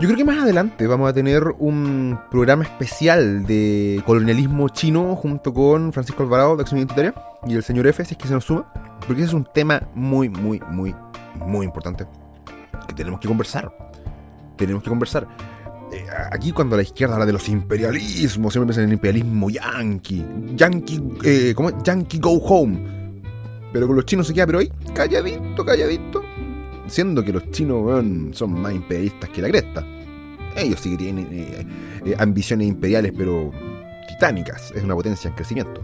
Yo 0.00 0.08
creo 0.08 0.16
que 0.16 0.24
más 0.24 0.38
adelante 0.38 0.86
vamos 0.86 1.10
a 1.10 1.12
tener 1.12 1.44
un 1.58 2.18
programa 2.30 2.64
especial 2.64 3.44
de 3.44 4.02
colonialismo 4.06 4.70
chino 4.70 5.14
junto 5.14 5.52
con 5.52 5.92
Francisco 5.92 6.22
Alvarado 6.22 6.56
de 6.56 6.62
Acción 6.62 6.78
Identitaria 6.78 7.14
y 7.46 7.54
el 7.54 7.62
señor 7.62 7.86
F, 7.86 8.02
si 8.06 8.14
es 8.14 8.18
que 8.18 8.26
se 8.26 8.32
nos 8.32 8.46
suma, 8.46 8.72
porque 9.06 9.20
ese 9.20 9.28
es 9.28 9.34
un 9.34 9.46
tema 9.52 9.82
muy, 9.94 10.30
muy, 10.30 10.58
muy, 10.70 10.94
muy 11.40 11.66
importante 11.66 12.06
que 12.88 12.94
tenemos 12.94 13.20
que 13.20 13.28
conversar. 13.28 13.70
Tenemos 14.56 14.82
que 14.82 14.88
conversar. 14.88 15.28
Eh, 15.92 16.06
aquí 16.32 16.52
cuando 16.52 16.76
la 16.76 16.82
izquierda 16.82 17.16
habla 17.16 17.26
de 17.26 17.34
los 17.34 17.46
imperialismos, 17.50 18.54
siempre 18.54 18.68
piensan 18.68 18.84
en 18.84 18.90
el 18.90 18.94
imperialismo 18.94 19.50
yankee. 19.50 20.24
Yankee, 20.54 21.02
eh, 21.24 21.52
¿cómo? 21.54 21.82
Yankee 21.82 22.18
go 22.20 22.38
home. 22.38 23.20
Pero 23.70 23.86
con 23.86 23.96
los 23.96 24.06
chinos 24.06 24.26
se 24.26 24.32
queda, 24.32 24.46
pero 24.46 24.60
ahí, 24.60 24.72
calladito, 24.94 25.62
calladito. 25.62 26.22
Siendo 26.90 27.22
que 27.22 27.32
los 27.32 27.48
chinos 27.52 28.36
son 28.36 28.60
más 28.60 28.74
imperialistas 28.74 29.30
que 29.30 29.40
la 29.40 29.48
cresta. 29.48 29.86
Ellos 30.56 30.80
sí 30.80 30.90
que 30.90 30.96
tienen 30.96 31.28
eh, 31.30 31.66
eh, 32.04 32.16
ambiciones 32.18 32.66
imperiales, 32.66 33.12
pero 33.16 33.52
titánicas. 34.08 34.72
Es 34.74 34.82
una 34.82 34.96
potencia 34.96 35.28
en 35.28 35.36
crecimiento. 35.36 35.80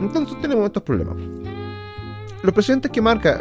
Entonces 0.00 0.36
tenemos 0.42 0.66
estos 0.66 0.82
problemas. 0.82 1.14
Los 2.42 2.52
presidentes 2.52 2.90
que 2.90 3.00
marca, 3.00 3.38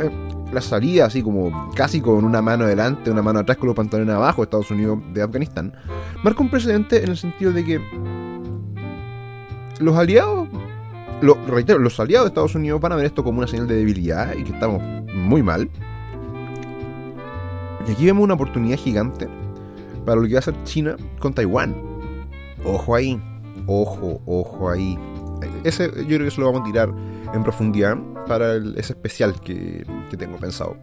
la 0.54 0.62
salida, 0.62 1.06
así 1.06 1.24
como 1.24 1.72
casi 1.76 2.00
con 2.00 2.24
una 2.24 2.44
mano 2.44 2.66
adelante, 2.66 3.10
una 3.10 3.24
mano 3.24 3.40
atrás, 3.40 3.58
con 3.58 3.66
los 3.66 3.76
pantalones 3.76 4.14
abajo, 4.14 4.44
Estados 4.44 4.70
Unidos 4.70 5.00
de 5.16 5.24
Afganistán, 5.24 5.74
marca 6.24 6.44
un 6.44 6.52
precedente 6.52 7.04
en 7.04 7.10
el 7.10 7.18
sentido 7.18 7.52
de 7.52 7.66
que 7.66 7.82
los 9.80 9.98
aliados, 9.98 10.41
lo, 11.22 11.36
reitero, 11.48 11.80
los 11.80 12.00
aliados 12.00 12.26
de 12.26 12.30
Estados 12.30 12.56
Unidos 12.56 12.82
van 12.82 12.92
a 12.92 12.96
ver 12.96 13.06
esto 13.06 13.24
como 13.24 13.40
una 13.40 13.48
señal 13.48 13.68
de 13.68 13.76
debilidad 13.76 14.36
y 14.36 14.44
que 14.44 14.54
estamos 14.54 14.82
muy 15.14 15.44
mal. 15.44 15.70
Y 17.88 17.92
aquí 17.92 18.06
vemos 18.06 18.24
una 18.24 18.34
oportunidad 18.36 18.78
gigante 18.78 19.28
para 20.06 20.20
lo 20.20 20.28
que 20.28 20.34
va 20.34 20.38
a 20.38 20.40
hacer 20.40 20.56
China 20.64 20.96
con 21.20 21.34
Taiwán. 21.34 21.76
Ojo 22.64 22.96
ahí, 22.96 23.20
ojo, 23.68 24.22
ojo 24.26 24.70
ahí. 24.70 24.98
Ese 25.64 25.86
yo 25.86 26.06
creo 26.06 26.20
que 26.20 26.28
eso 26.28 26.42
lo 26.42 26.52
vamos 26.52 26.62
a 26.62 26.72
tirar 26.72 26.94
en 27.34 27.44
profundidad 27.44 27.98
para 28.28 28.56
ese 28.56 28.94
especial 28.94 29.40
que, 29.42 29.86
tengo 30.18 30.38
pensado. 30.38 30.76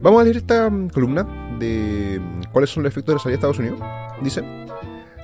Vamos 0.00 0.20
a 0.20 0.24
leer 0.24 0.38
esta 0.38 0.70
mm, 0.70 0.88
columna 0.90 1.26
de 1.58 2.18
mm, 2.20 2.52
cuáles 2.52 2.70
son 2.70 2.82
los 2.82 2.92
efectos 2.92 3.12
de 3.12 3.16
la 3.16 3.22
salida 3.22 3.32
de 3.32 3.36
Estados 3.36 3.58
Unidos. 3.58 3.80
Dice, 4.22 4.42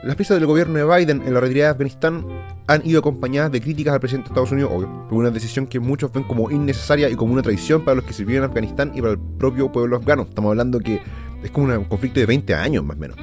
las 0.03 0.17
prisas 0.17 0.39
del 0.39 0.47
gobierno 0.47 0.79
de 0.79 0.85
Biden 0.85 1.23
en 1.27 1.35
la 1.35 1.41
retirada 1.41 1.69
de 1.69 1.73
Afganistán 1.73 2.25
han 2.67 2.87
ido 2.87 3.01
acompañadas 3.01 3.51
de 3.53 3.61
críticas 3.61 3.95
al 3.95 4.01
presidente 4.01 4.29
de 4.29 4.33
Estados 4.33 4.53
Unidos, 4.53 4.71
obvio, 4.75 5.07
por 5.09 5.19
una 5.19 5.31
decisión 5.31 5.67
que 5.67 5.81
muchos 5.81 6.13
ven 6.13 6.25
como 6.25 6.51
innecesaria 6.51 7.09
y 7.09 7.15
como 7.15 7.33
una 7.33 7.43
traición 7.43 7.85
para 7.85 7.97
los 7.97 8.05
que 8.05 8.13
sirvieron 8.13 8.45
en 8.45 8.51
Afganistán 8.51 8.93
y 8.95 9.01
para 9.01 9.13
el 9.13 9.19
propio 9.19 9.71
pueblo 9.71 9.97
afgano. 9.97 10.23
Estamos 10.23 10.51
hablando 10.51 10.81
que 10.81 11.01
es 11.43 11.51
como 11.51 11.73
un 11.73 11.85
conflicto 11.85 12.21
de 12.21 12.27
20 12.27 12.55
años 12.55 12.85
más 12.85 12.97
o 12.97 13.01
menos. 13.01 13.17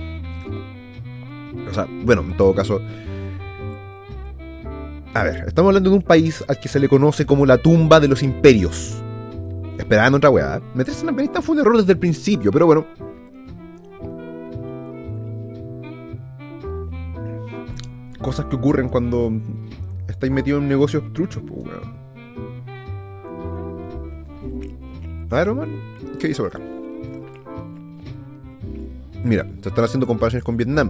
O 1.69 1.73
sea, 1.73 1.87
bueno, 2.03 2.21
en 2.21 2.37
todo 2.37 2.53
caso, 2.53 2.79
a 5.13 5.23
ver, 5.23 5.43
estamos 5.47 5.69
hablando 5.69 5.91
de 5.91 5.95
un 5.95 6.01
país 6.01 6.43
al 6.47 6.59
que 6.59 6.67
se 6.67 6.79
le 6.79 6.89
conoce 6.89 7.25
como 7.25 7.45
la 7.45 7.57
tumba 7.57 7.99
de 7.99 8.07
los 8.07 8.23
imperios. 8.23 8.95
Esperaban 9.77 10.15
otra 10.15 10.29
weá. 10.29 10.61
Meterse 10.73 11.03
en 11.03 11.09
Afganistán 11.09 11.43
fue 11.43 11.55
un 11.55 11.61
error 11.61 11.77
desde 11.77 11.93
el 11.93 11.99
principio, 11.99 12.51
pero 12.51 12.65
bueno. 12.65 12.85
Cosas 18.23 18.47
que 18.47 18.55
ocurren 18.55 18.89
cuando 18.89 19.31
estáis 20.07 20.31
metidos 20.33 20.63
en 20.63 20.69
negocios 20.69 21.03
truchos, 21.13 21.43
pues 21.47 21.67
weón. 21.67 22.03
A 25.29 25.35
ver, 25.35 25.49
Omar, 25.49 25.67
¿qué 26.19 26.29
dice 26.29 26.41
por 26.41 26.55
acá? 26.55 26.59
Mira, 29.23 29.47
se 29.61 29.69
están 29.69 29.85
haciendo 29.85 30.07
comparaciones 30.07 30.43
con 30.43 30.57
Vietnam 30.57 30.89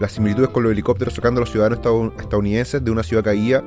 las 0.00 0.12
similitudes 0.12 0.50
con 0.50 0.62
los 0.62 0.72
helicópteros 0.72 1.14
sacando 1.14 1.38
a 1.38 1.42
los 1.42 1.50
ciudadanos 1.50 1.78
estadounidenses 2.18 2.84
de 2.84 2.90
una 2.90 3.02
ciudad 3.02 3.22
caída 3.22 3.62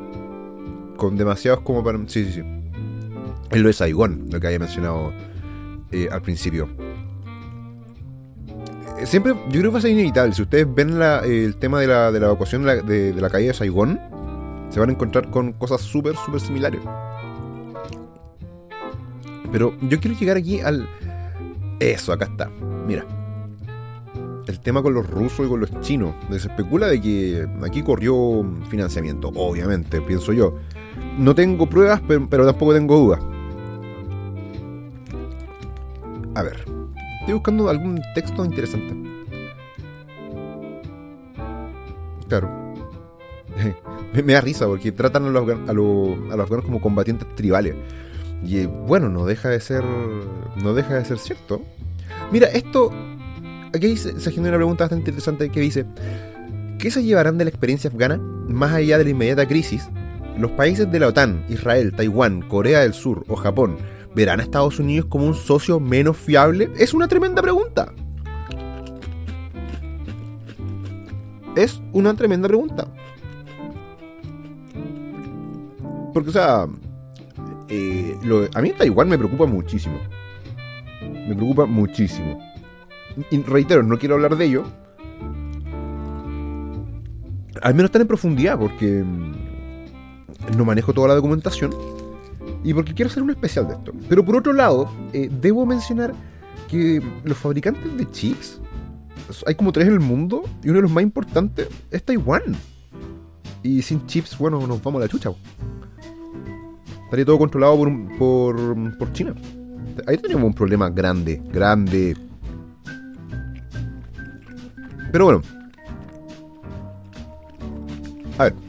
con 0.98 1.16
demasiados 1.18 1.62
como 1.62 1.84
para... 1.84 1.98
Sí, 2.08 2.26
sí, 2.26 2.34
sí. 2.34 2.44
Es 3.50 3.62
lo 3.62 3.68
de 3.68 3.74
Saigón, 3.74 4.28
lo 4.30 4.40
que 4.40 4.48
había 4.48 4.60
mencionado 4.60 5.14
eh, 5.92 6.10
al 6.12 6.22
principio. 6.22 6.68
Siempre, 9.06 9.34
yo 9.34 9.60
creo 9.60 9.64
que 9.64 9.70
va 9.70 9.80
a 9.80 9.82
ser 9.82 9.92
inevitable. 9.92 10.34
Si 10.34 10.42
ustedes 10.42 10.68
ven 10.74 11.00
el 11.02 11.56
tema 11.58 11.80
de 11.80 11.88
la, 11.88 12.12
de 12.12 12.20
la 12.20 12.28
evacuación 12.28 12.64
de 12.64 13.14
la, 13.14 13.30
caída 13.30 13.50
de 13.50 13.54
Saigón, 13.54 14.00
se 14.70 14.80
van 14.80 14.90
a 14.90 14.94
encontrar 14.94 15.30
con 15.30 15.54
cosas 15.54 15.82
súper, 15.82 16.16
súper 16.16 16.42
similares. 16.42 16.82
Pero 19.52 19.74
yo 19.82 20.00
quiero 20.00 20.18
llegar 20.18 20.38
aquí 20.38 20.60
al... 20.60 20.90
Eso, 21.80 22.12
acá 22.12 22.26
está. 22.26 22.50
Mira 22.86 23.06
el 24.48 24.60
tema 24.60 24.82
con 24.82 24.94
los 24.94 25.10
rusos 25.10 25.46
y 25.46 25.50
con 25.50 25.60
los 25.60 25.82
chinos. 25.82 26.16
Se 26.30 26.48
especula 26.48 26.88
de 26.88 27.02
que 27.02 27.48
aquí 27.66 27.84
corrió 27.84 28.46
financiamiento, 28.70 29.30
obviamente, 29.36 30.02
pienso 30.02 30.34
yo. 30.34 30.56
No 31.18 31.36
tengo 31.36 31.68
pruebas, 31.68 32.02
pero, 32.08 32.46
tampoco 32.46 32.74
tengo 32.74 32.98
dudas. 32.98 33.20
Buscando 37.38 37.70
algún 37.70 38.02
texto 38.14 38.44
interesante. 38.44 38.94
Claro. 42.28 42.74
me, 44.26 44.34
da 44.34 44.42
risa 44.42 44.66
porque 44.66 44.92
tratan 44.92 45.26
a 45.26 45.30
los, 45.30 45.50
a, 45.50 45.74
los, 45.74 46.18
afganos 46.32 46.66
como 46.66 46.82
combatientes 46.82 47.28
tribales. 47.36 47.76
Y 48.46 48.60
eh, 48.60 48.68
bueno, 48.68 49.10
no 49.10 49.26
deja 49.26 49.50
de 49.50 49.60
ser. 49.60 49.84
No 50.62 50.74
deja 50.74 50.96
de 50.96 51.06
ser 51.06 51.18
cierto. 51.20 51.62
Mira, 52.32 52.48
esto 52.48 52.92
aquí 53.74 53.96
se, 53.98 54.14
genera 54.32 54.50
una 54.50 54.58
pregunta 54.58 54.84
bastante 54.84 55.10
interesante 55.10 55.50
que 55.50 55.60
dice, 55.60 55.86
¿qué 56.80 56.92
se 56.92 57.04
llevarán 57.04 57.38
de 57.38 57.46
la 57.46 57.50
experiencia 57.50 57.90
afgana 57.90 58.18
más 58.18 58.74
allá 58.74 58.98
de 58.98 59.06
la 59.06 59.10
inmediata 59.12 59.48
crisis? 59.48 59.90
¿Los 60.38 60.52
países 60.52 60.92
de 60.92 61.00
la 61.00 61.08
OTAN, 61.08 61.46
Israel, 61.50 61.94
Taiwán, 61.96 62.42
Corea 62.44 62.82
del 62.82 62.94
Sur 62.94 63.24
o 63.28 63.36
Japón 63.36 63.78
verán 64.18 64.40
a 64.40 64.44
Estados 64.44 64.80
Unidos 64.80 65.06
como 65.06 65.28
un 65.28 65.36
socio 65.36 65.80
menos 65.80 66.18
fiable? 66.18 66.72
Es 66.76 66.96
una 66.96 67.08
tremenda 67.08 67.40
pregunta. 67.42 67.94
Es 71.56 71.80
una 71.94 72.16
tremenda 72.16 72.48
pregunta. 72.48 72.88
Porque, 76.14 76.30
o 76.30 76.34
sea, 76.34 76.68
eh, 77.70 78.18
a 78.56 78.62
mí 78.62 78.72
Taiwán 78.72 79.08
me 79.08 79.20
preocupa 79.20 79.46
muchísimo. 79.46 80.00
Me 81.02 81.36
preocupa 81.36 81.68
muchísimo 81.68 82.40
y 83.32 83.42
reitero, 83.42 83.84
no 83.84 83.98
quiero 83.98 84.16
hablar 84.16 84.36
de 84.36 84.46
ello. 84.46 84.64
Al 87.62 87.74
menos 87.74 87.90
están 87.90 88.04
en 88.04 88.08
profundidad, 88.08 88.58
porque 88.60 89.04
mm, 89.04 90.58
no 90.58 90.66
manejo 90.66 90.94
toda 90.94 91.08
la 91.10 91.16
documentación 91.16 91.72
y 92.64 92.74
porque 92.74 92.94
quiero 92.94 93.10
hacer 93.10 93.24
un 93.24 93.30
especial 93.30 93.68
de 93.68 93.74
esto. 93.74 93.94
Pero 94.10 94.26
por 94.26 94.36
otro 94.36 94.54
lado, 94.54 94.90
eh, 95.14 95.30
debo 95.42 95.66
mencionar 95.66 96.14
que 96.68 97.02
los 97.24 97.38
fabricantes 97.38 97.98
de 97.98 98.10
chips, 98.12 98.60
hay 99.46 99.56
como 99.56 99.72
tres 99.72 99.88
en 99.88 99.94
el 99.94 100.00
mundo 100.00 100.44
y 100.64 100.70
uno 100.70 100.78
de 100.78 100.84
los 100.84 100.92
más 100.92 101.04
importantes 101.04 101.68
es 101.92 102.04
Taiwán. 102.04 102.44
Y 103.64 103.82
sin 103.82 104.06
chips, 104.06 104.38
bueno, 104.38 104.66
nos 104.66 104.82
vamos 104.82 105.02
a 105.02 105.06
la 105.06 105.10
chucha. 105.10 105.32
Estaría 107.06 107.26
todo 107.26 107.38
controlado 107.38 107.78
por, 107.78 108.18
por, 108.18 108.98
por 108.98 109.14
China. 109.14 109.34
Ahí 110.06 110.18
tenemos 110.18 110.44
un 110.44 110.54
problema 110.54 110.90
grande, 110.90 111.42
grande. 111.52 112.16
Pero 115.12 115.26
bueno. 115.26 115.42
A 118.38 118.44
ver. 118.44 118.67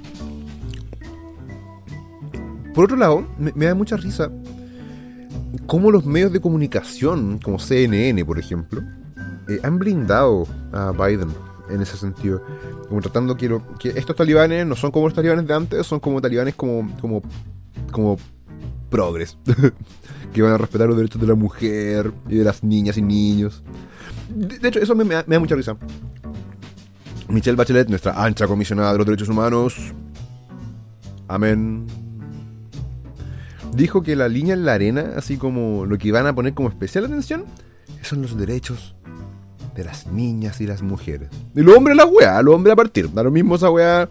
Por 2.78 2.84
otro 2.84 2.96
lado, 2.96 3.26
me, 3.38 3.66
da 3.66 3.74
mucha 3.74 3.96
risa 3.96 4.30
cómo 5.66 5.90
los 5.90 6.06
medios 6.06 6.32
de 6.32 6.38
comunicación, 6.38 7.40
como 7.42 7.58
CNN, 7.58 8.24
por 8.24 8.38
ejemplo, 8.38 8.84
eh, 9.48 9.58
han 9.64 9.80
blindado 9.80 10.46
a 10.70 10.92
Biden 10.92 11.26
en 11.70 11.82
ese 11.82 11.96
sentido. 11.96 12.40
Como 12.88 13.00
tratando 13.00 13.36
que, 13.36 13.60
que 13.80 13.88
estos 13.88 14.14
talibanes 14.14 14.64
no 14.64 14.76
son 14.76 14.92
como 14.92 15.06
los 15.06 15.14
talibanes 15.14 15.44
de 15.44 15.54
antes, 15.54 15.84
son 15.88 15.98
como 15.98 16.20
talibanes 16.20 16.54
como, 16.54 16.88
como, 17.00 17.20
como 17.90 18.16
progres. 18.90 19.36
que 20.32 20.40
van 20.40 20.52
a 20.52 20.58
respetar 20.58 20.86
los 20.86 20.96
derechos 20.96 21.20
de 21.20 21.26
la 21.26 21.34
mujer 21.34 22.12
y 22.28 22.36
de 22.36 22.44
las 22.44 22.62
niñas 22.62 22.96
y 22.96 23.02
niños. 23.02 23.64
De, 24.28 24.68
hecho, 24.68 24.78
eso 24.78 24.94
me, 24.94 25.04
da, 25.04 25.24
mucha 25.40 25.56
risa. 25.56 25.76
Michelle 27.28 27.56
Bachelet, 27.56 27.88
nuestra 27.88 28.24
ancha 28.24 28.46
comisionada 28.46 28.92
de 28.92 28.98
los 28.98 29.06
derechos 29.08 29.28
humanos. 29.28 29.92
Amén. 31.26 32.07
Dijo 33.74 34.02
que 34.02 34.16
la 34.16 34.28
línea 34.28 34.54
en 34.54 34.64
la 34.64 34.74
arena, 34.74 35.12
así 35.16 35.36
como 35.36 35.86
lo 35.86 35.98
que 35.98 36.08
iban 36.08 36.26
a 36.26 36.34
poner 36.34 36.54
como 36.54 36.68
especial 36.68 37.04
atención, 37.04 37.44
son 38.02 38.22
los 38.22 38.36
derechos 38.36 38.94
de 39.78 39.84
las 39.84 40.08
niñas 40.08 40.60
y 40.60 40.66
las 40.66 40.82
mujeres. 40.82 41.28
Y 41.54 41.60
los 41.60 41.76
hombres 41.76 41.96
la 41.96 42.04
weá, 42.04 42.42
los 42.42 42.54
hombres 42.54 42.72
a 42.72 42.76
partir. 42.76 43.12
Da 43.12 43.22
lo 43.22 43.30
mismo 43.30 43.54
esa 43.54 43.70
weá. 43.70 44.08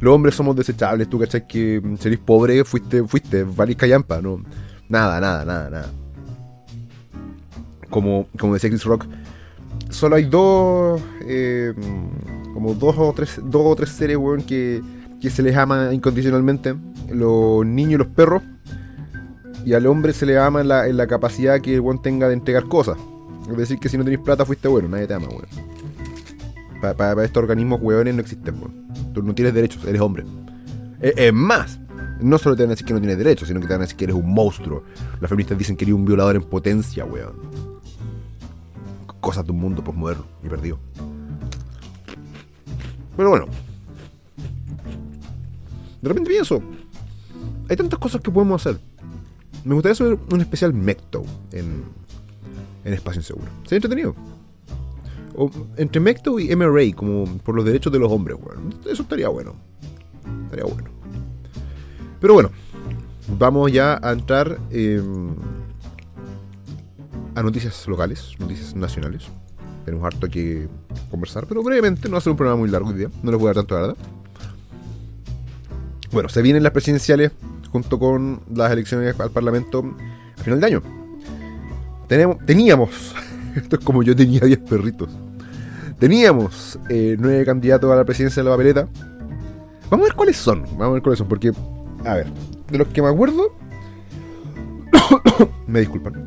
Los 0.00 0.14
hombres 0.14 0.36
somos 0.36 0.54
desechables. 0.54 1.10
Tú, 1.10 1.18
¿cachai? 1.18 1.44
Que 1.44 1.82
si 1.98 2.08
eres 2.08 2.20
pobre, 2.20 2.64
fuiste, 2.64 3.02
fuiste, 3.02 3.42
valís 3.42 3.76
callampa, 3.76 4.22
¿no? 4.22 4.42
Nada, 4.88 5.20
nada, 5.20 5.44
nada, 5.44 5.70
nada. 5.70 5.90
Como, 7.90 8.28
como 8.38 8.54
decía 8.54 8.70
Chris 8.70 8.84
Rock, 8.84 9.06
solo 9.90 10.16
hay 10.16 10.24
dos. 10.24 11.02
Eh, 11.22 11.74
como 12.54 12.74
dos 12.74 12.94
o 12.96 13.12
tres, 13.12 13.40
dos 13.42 13.62
o 13.64 13.74
tres 13.74 13.90
seres, 13.90 14.16
weón, 14.16 14.42
que, 14.42 14.82
que 15.20 15.30
se 15.30 15.42
les 15.42 15.56
ama 15.56 15.92
incondicionalmente. 15.92 16.76
Los 17.10 17.66
niños 17.66 17.94
y 17.94 17.96
los 17.96 18.06
perros. 18.06 18.42
Y 19.66 19.74
al 19.74 19.84
hombre 19.88 20.12
se 20.12 20.24
le 20.26 20.38
ama 20.38 20.60
en 20.60 20.68
la, 20.68 20.86
en 20.86 20.96
la 20.96 21.08
capacidad 21.08 21.60
que 21.60 21.74
el 21.74 21.80
weón 21.80 22.00
tenga 22.00 22.28
de 22.28 22.34
entregar 22.34 22.68
cosas. 22.68 22.96
Es 23.50 23.56
decir, 23.56 23.80
que 23.80 23.88
si 23.88 23.98
no 23.98 24.04
tenés 24.04 24.20
plata 24.20 24.46
fuiste 24.46 24.68
bueno, 24.68 24.88
nadie 24.88 25.08
te 25.08 25.14
ama, 25.14 25.26
weón. 25.26 26.96
Para, 26.96 27.24
estos 27.24 27.42
organismos 27.42 27.80
weones 27.82 28.14
no 28.14 28.20
existen, 28.20 28.54
weón. 28.54 28.86
Tú 29.12 29.24
no 29.24 29.34
tienes 29.34 29.52
derechos, 29.52 29.84
eres 29.84 30.00
hombre. 30.00 30.24
Es, 31.00 31.32
más, 31.32 31.80
no 32.20 32.38
solo 32.38 32.54
te 32.54 32.62
van 32.62 32.70
a 32.70 32.74
decir 32.74 32.86
que 32.86 32.92
no 32.92 33.00
tienes 33.00 33.18
derechos, 33.18 33.48
sino 33.48 33.58
que 33.58 33.66
te 33.66 33.72
van 33.72 33.80
a 33.80 33.84
decir 33.84 33.96
que 33.96 34.04
eres 34.04 34.14
un 34.14 34.32
monstruo. 34.32 34.84
Las 35.20 35.28
feministas 35.28 35.58
dicen 35.58 35.76
que 35.76 35.84
eres 35.84 35.96
un 35.96 36.04
violador 36.04 36.36
en 36.36 36.44
potencia, 36.44 37.04
weón. 37.04 37.34
Cosas 39.20 39.44
de 39.44 39.50
un 39.50 39.58
mundo 39.58 39.82
posmoderno 39.82 40.26
y 40.44 40.48
perdido. 40.48 40.78
Pero 43.16 43.30
bueno. 43.30 43.46
De 46.00 46.08
repente 46.08 46.30
pienso, 46.30 46.62
hay 47.68 47.74
tantas 47.74 47.98
cosas 47.98 48.20
que 48.20 48.30
podemos 48.30 48.64
hacer. 48.64 48.80
Me 49.66 49.74
gustaría 49.74 49.94
hacer 49.94 50.16
un 50.30 50.40
especial 50.40 50.72
Mecto 50.72 51.24
en, 51.50 51.82
en 52.84 52.92
espacio 52.92 53.18
inseguro. 53.18 53.48
Sería 53.64 53.78
entretenido. 53.78 54.14
O 55.34 55.50
entre 55.76 56.00
Mecto 56.00 56.38
y 56.38 56.54
MRA, 56.54 56.94
como 56.94 57.24
por 57.38 57.56
los 57.56 57.64
derechos 57.64 57.92
de 57.92 57.98
los 57.98 58.12
hombres, 58.12 58.38
weón. 58.40 58.72
Eso 58.88 59.02
estaría 59.02 59.28
bueno. 59.28 59.56
Estaría 60.44 60.64
bueno. 60.64 60.88
Pero 62.20 62.34
bueno, 62.34 62.52
vamos 63.36 63.72
ya 63.72 63.98
a 64.00 64.12
entrar 64.12 64.56
a 67.34 67.42
noticias 67.42 67.88
locales, 67.88 68.36
noticias 68.38 68.76
nacionales. 68.76 69.24
Tenemos 69.84 70.06
harto 70.06 70.28
que 70.28 70.68
conversar, 71.10 71.48
pero 71.48 71.64
brevemente, 71.64 72.08
no 72.08 72.12
va 72.12 72.18
a 72.18 72.20
ser 72.20 72.30
un 72.30 72.36
programa 72.36 72.60
muy 72.60 72.70
largo 72.70 72.90
hoy 72.90 72.98
día. 72.98 73.10
No 73.20 73.32
les 73.32 73.40
voy 73.40 73.50
a 73.50 73.54
dar 73.54 73.64
tanto, 73.64 73.74
la 73.74 73.80
verdad. 73.80 73.96
Bueno, 76.12 76.28
se 76.28 76.40
vienen 76.40 76.62
las 76.62 76.70
presidenciales 76.70 77.32
junto 77.76 77.98
con 77.98 78.40
las 78.54 78.72
elecciones 78.72 79.20
al 79.20 79.30
Parlamento 79.30 79.84
a 80.38 80.42
final 80.42 80.60
de 80.60 80.66
año. 80.66 80.82
Tenemos, 82.08 82.38
teníamos, 82.46 83.14
esto 83.54 83.76
es 83.76 83.84
como 83.84 84.02
yo 84.02 84.16
tenía 84.16 84.40
10 84.40 84.60
perritos. 84.60 85.10
Teníamos 85.98 86.78
eh, 86.88 87.16
nueve 87.18 87.44
candidatos 87.44 87.90
a 87.92 87.96
la 87.96 88.04
presidencia 88.04 88.42
de 88.42 88.48
la 88.48 88.54
papeleta. 88.54 88.88
Vamos 89.90 90.04
a 90.04 90.08
ver 90.08 90.14
cuáles 90.14 90.36
son. 90.38 90.62
Vamos 90.62 90.88
a 90.88 90.90
ver 90.92 91.02
cuáles 91.02 91.18
son, 91.18 91.28
porque, 91.28 91.52
a 92.04 92.14
ver, 92.14 92.26
de 92.70 92.78
los 92.78 92.88
que 92.88 93.02
me 93.02 93.08
acuerdo. 93.08 93.54
me 95.66 95.80
disculpan. 95.80 96.24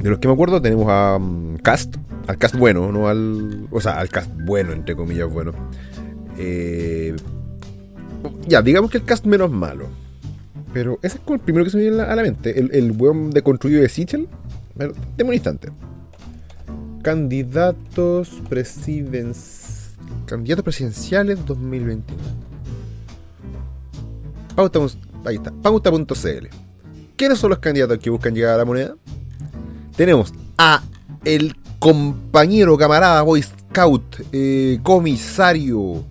De 0.00 0.08
los 0.08 0.18
que 0.18 0.28
me 0.28 0.34
acuerdo 0.34 0.62
tenemos 0.62 0.86
a 0.88 1.16
um, 1.16 1.58
Cast, 1.58 1.96
al 2.26 2.38
Cast 2.38 2.56
bueno, 2.56 2.90
no 2.90 3.08
al. 3.08 3.68
O 3.70 3.82
sea, 3.82 3.98
al 3.98 4.08
Cast 4.08 4.30
bueno, 4.46 4.72
entre 4.72 4.96
comillas, 4.96 5.30
bueno. 5.30 5.52
Eh, 6.38 7.14
ya, 8.46 8.62
digamos 8.62 8.90
que 8.90 8.98
el 8.98 9.04
Cast 9.04 9.26
menos 9.26 9.50
malo. 9.50 9.88
Pero 10.76 10.98
ese 11.02 11.16
es 11.16 11.22
el 11.26 11.40
primero 11.40 11.64
que 11.64 11.70
se 11.70 11.78
me 11.78 11.84
viene 11.84 12.02
a 12.02 12.14
la 12.14 12.20
mente. 12.20 12.60
El, 12.60 12.70
el 12.74 12.92
weón 12.92 13.30
de 13.30 13.40
construido 13.40 13.80
de 13.80 13.88
Sichel. 13.88 14.28
Deme 15.16 15.30
un 15.30 15.32
instante. 15.32 15.72
Candidatos 17.02 18.42
presidenciales. 18.46 19.96
Candidatos 20.26 20.62
presidenciales 20.62 21.46
2021. 21.46 22.22
Pauta, 24.54 24.80
ahí 25.24 25.36
está. 25.36 25.50
Pauta.cl. 25.50 26.46
¿Quiénes 27.16 27.38
son 27.38 27.48
los 27.48 27.58
candidatos 27.58 27.96
que 27.96 28.10
buscan 28.10 28.34
llegar 28.34 28.52
a 28.52 28.58
la 28.58 28.66
moneda? 28.66 28.96
Tenemos 29.96 30.34
a 30.58 30.82
el 31.24 31.56
compañero, 31.78 32.76
camarada, 32.76 33.22
boy 33.22 33.40
scout, 33.42 34.26
eh, 34.30 34.78
comisario 34.82 36.04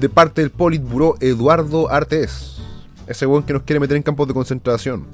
de 0.00 0.08
parte 0.08 0.40
del 0.40 0.48
Politburo, 0.48 1.16
Eduardo 1.20 1.90
Artes 1.90 2.51
ese 3.12 3.26
weón 3.26 3.44
que 3.44 3.52
nos 3.52 3.62
quiere 3.62 3.80
meter 3.80 3.96
en 3.96 4.02
campos 4.02 4.26
de 4.28 4.34
concentración. 4.34 5.06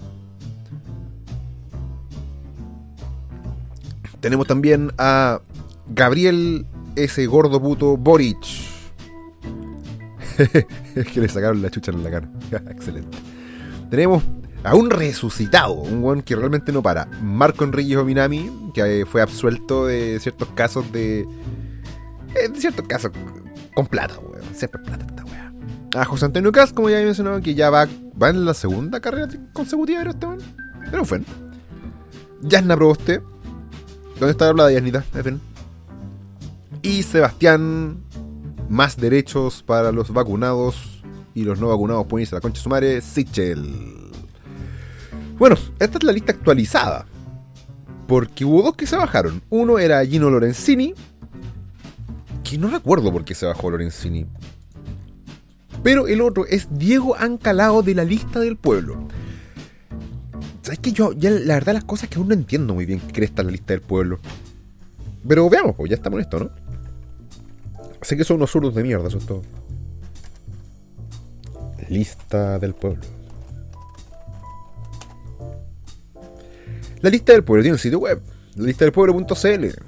Tenemos 4.20 4.46
también 4.46 4.92
a 4.98 5.40
Gabriel, 5.88 6.66
ese 6.96 7.26
gordo 7.26 7.60
puto 7.60 7.96
Boric. 7.96 8.38
es 10.94 11.06
que 11.06 11.20
le 11.20 11.28
sacaron 11.28 11.62
la 11.62 11.70
chucha 11.70 11.92
en 11.92 12.02
la 12.02 12.10
cara. 12.10 12.28
Excelente. 12.70 13.16
Tenemos 13.90 14.22
a 14.64 14.74
un 14.74 14.90
resucitado, 14.90 15.74
un 15.74 16.02
weón 16.02 16.22
que 16.22 16.34
realmente 16.34 16.72
no 16.72 16.82
para. 16.82 17.06
Marco 17.22 17.64
Enrique 17.64 17.96
Ominami, 17.96 18.70
que 18.74 19.06
fue 19.08 19.22
absuelto 19.22 19.86
de 19.86 20.18
ciertos 20.20 20.48
casos 20.54 20.90
de. 20.92 21.20
Eh, 22.34 22.48
de 22.48 22.60
ciertos 22.60 22.86
casos 22.86 23.12
con 23.74 23.86
plata, 23.86 24.18
weón. 24.18 24.42
Siempre 24.54 24.82
plata 24.82 25.06
a 25.94 26.04
José 26.04 26.26
Antonio 26.26 26.52
Cas, 26.52 26.72
como 26.72 26.90
ya 26.90 27.00
he 27.00 27.04
mencionado, 27.04 27.40
que 27.40 27.54
ya 27.54 27.70
va, 27.70 27.84
en 27.84 28.44
la 28.44 28.54
segunda 28.54 29.00
carrera 29.00 29.28
consecutiva 29.52 30.02
de 30.04 30.10
este 30.10 30.26
man. 30.26 30.38
Pero 30.90 31.04
fue. 31.04 31.22
Yasna 32.42 32.76
Proboste. 32.76 33.22
¿Dónde 34.18 34.32
está 34.32 34.52
la 34.52 34.66
de 34.66 34.74
Yasnita? 34.74 35.04
Y 36.82 37.02
Sebastián, 37.02 38.02
más 38.68 38.96
derechos 38.96 39.62
para 39.62 39.92
los 39.92 40.12
vacunados 40.12 41.02
y 41.34 41.44
los 41.44 41.60
no 41.60 41.68
vacunados 41.68 42.06
pueden 42.06 42.22
irse 42.22 42.34
a 42.34 42.38
la 42.38 42.40
concha 42.40 42.60
su 42.60 42.68
madre, 42.68 43.00
Sichel. 43.00 44.10
Bueno, 45.38 45.56
esta 45.78 45.98
es 45.98 46.04
la 46.04 46.12
lista 46.12 46.32
actualizada. 46.32 47.06
Porque 48.08 48.44
hubo 48.44 48.62
dos 48.62 48.74
que 48.74 48.86
se 48.86 48.96
bajaron. 48.96 49.42
Uno 49.50 49.78
era 49.78 50.04
Gino 50.04 50.30
Lorenzini. 50.30 50.94
Que 52.42 52.58
no 52.58 52.70
recuerdo 52.70 53.12
por 53.12 53.24
qué 53.24 53.34
se 53.34 53.46
bajó 53.46 53.70
Lorenzini. 53.70 54.26
Pero 55.88 56.06
el 56.06 56.20
otro 56.20 56.44
es 56.44 56.68
Diego 56.70 57.16
Ancalao 57.16 57.82
de 57.82 57.94
la 57.94 58.04
lista 58.04 58.40
del 58.40 58.58
pueblo. 58.58 59.08
¿Sabes 60.60 60.80
que 60.80 60.92
yo, 60.92 61.14
la 61.18 61.54
verdad, 61.54 61.72
las 61.72 61.84
cosas 61.84 62.10
que 62.10 62.18
aún 62.18 62.28
no 62.28 62.34
entiendo 62.34 62.74
muy 62.74 62.84
bien 62.84 63.00
qué 63.00 63.24
está 63.24 63.40
en 63.40 63.46
la 63.46 63.52
lista 63.52 63.72
del 63.72 63.80
pueblo? 63.80 64.20
Pero 65.26 65.48
veamos, 65.48 65.74
pues 65.76 65.88
ya 65.88 65.96
estamos 65.96 66.18
en 66.18 66.24
esto, 66.24 66.40
¿no? 66.40 66.50
Sé 68.02 68.18
que 68.18 68.24
son 68.24 68.36
unos 68.36 68.50
zurdos 68.50 68.74
de 68.74 68.82
mierda, 68.82 69.08
eso 69.08 69.16
es 69.16 69.24
todo. 69.24 69.42
Lista 71.88 72.58
del 72.58 72.74
pueblo. 72.74 73.00
La 77.00 77.08
lista 77.08 77.32
del 77.32 77.44
pueblo 77.44 77.62
tiene 77.62 77.76
un 77.76 77.80
sitio 77.80 78.00
web. 78.00 78.20
La. 78.56 79.87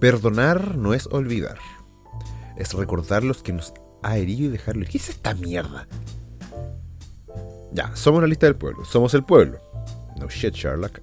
Perdonar 0.00 0.76
no 0.76 0.94
es 0.94 1.06
olvidar. 1.08 1.58
es 2.56 2.72
recordar 2.74 3.22
los 3.22 3.42
que 3.42 3.52
nos 3.52 3.72
ha 4.02 4.16
herido 4.16 4.46
y 4.46 4.48
dejarlo. 4.48 4.84
¿Qué 4.88 4.98
es 4.98 5.08
esta 5.08 5.34
mierda? 5.34 5.86
Ya, 7.72 7.94
somos 7.94 8.20
la 8.20 8.28
lista 8.28 8.46
del 8.46 8.56
pueblo, 8.56 8.84
somos 8.84 9.14
el 9.14 9.24
pueblo. 9.24 9.60
No 10.18 10.28
shit, 10.28 10.54
Sherlock. 10.54 11.00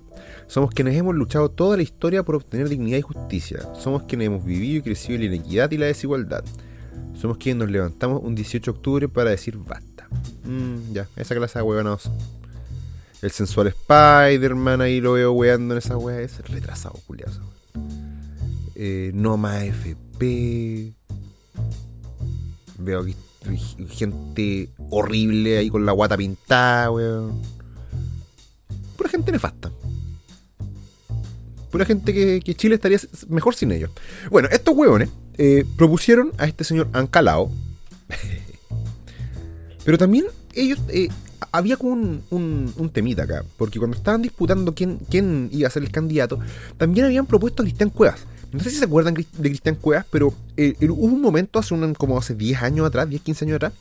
Somos 0.47 0.71
quienes 0.71 0.95
hemos 0.95 1.15
luchado 1.15 1.49
toda 1.49 1.77
la 1.77 1.83
historia 1.83 2.23
por 2.23 2.35
obtener 2.35 2.69
dignidad 2.69 2.97
y 2.97 3.01
justicia. 3.01 3.59
Somos 3.73 4.03
quienes 4.03 4.27
hemos 4.27 4.45
vivido 4.45 4.79
y 4.79 4.81
crecido 4.81 5.15
en 5.15 5.21
la 5.21 5.35
inequidad 5.35 5.71
y 5.71 5.77
la 5.77 5.87
desigualdad. 5.87 6.43
Somos 7.15 7.37
quienes 7.37 7.63
nos 7.63 7.71
levantamos 7.71 8.21
un 8.23 8.35
18 8.35 8.71
de 8.71 8.77
octubre 8.77 9.07
para 9.07 9.31
decir 9.31 9.57
basta. 9.57 10.07
Mm, 10.43 10.93
ya, 10.93 11.07
esa 11.15 11.35
clase 11.35 11.59
de 11.59 11.63
huevonados. 11.63 12.09
El 13.21 13.31
sensual 13.31 13.67
Spider-Man 13.67 14.81
ahí 14.81 15.01
lo 15.01 15.13
veo 15.13 15.31
weando 15.31 15.73
en 15.73 15.79
esa 15.79 15.97
wea. 15.97 16.19
Es 16.21 16.37
retrasado, 16.49 16.95
culiazo. 17.07 17.41
Eh, 18.75 19.11
no 19.13 19.37
más 19.37 19.63
FP. 19.63 20.93
Veo 22.77 23.05
gente 23.89 24.69
horrible 24.89 25.57
ahí 25.57 25.69
con 25.69 25.85
la 25.85 25.93
guata 25.93 26.17
pintada, 26.17 26.91
weón. 26.91 27.41
Pura 28.97 29.09
gente 29.09 29.31
nefasta. 29.31 29.71
Pura 31.71 31.85
gente 31.85 32.13
que, 32.13 32.55
Chile 32.55 32.75
estaría 32.75 32.99
mejor 33.29 33.55
sin 33.55 33.71
ellos. 33.71 33.91
Bueno, 34.29 34.49
estos 34.51 34.75
huevones 34.75 35.09
eh, 35.37 35.65
propusieron 35.77 36.31
a 36.37 36.45
este 36.45 36.63
señor 36.63 36.89
Ancalao. 36.93 37.51
pero 39.85 39.97
también 39.97 40.25
ellos. 40.53 40.79
Eh, 40.89 41.09
había 41.51 41.77
como 41.77 41.93
un, 41.93 42.73
un, 42.77 42.89
temita 42.89 43.23
acá. 43.23 43.43
Porque 43.57 43.79
cuando 43.79 43.95
estaban 43.97 44.21
disputando 44.21 44.73
quién, 44.73 44.99
quién 45.09 45.49
iba 45.51 45.67
a 45.67 45.71
ser 45.71 45.83
el 45.83 45.91
candidato, 45.91 46.39
también 46.77 47.05
habían 47.05 47.25
propuesto 47.25 47.63
a 47.63 47.65
Cristian 47.65 47.89
Cuevas. 47.89 48.25
No 48.55 48.63
sé 48.63 48.69
si 48.69 48.77
se 48.77 48.85
acuerdan 48.85 49.13
de 49.13 49.25
Cristian 49.49 49.75
Cuevas, 49.75 50.05
pero 50.09 50.33
eh, 50.55 50.75
hubo 50.87 51.07
un 51.07 51.21
momento 51.21 51.59
hace 51.59 51.75
como 51.97 52.17
hace 52.17 52.35
10 52.35 52.63
años 52.63 52.87
atrás, 52.87 53.09
10, 53.09 53.21
15 53.21 53.45
años 53.45 53.55
atrás, 53.57 53.73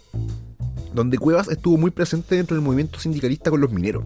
donde 0.92 1.16
Cuevas 1.16 1.46
estuvo 1.46 1.76
muy 1.76 1.92
presente 1.92 2.34
dentro 2.34 2.56
del 2.56 2.64
movimiento 2.64 2.98
sindicalista 2.98 3.50
con 3.50 3.60
los 3.60 3.70
mineros. 3.70 4.02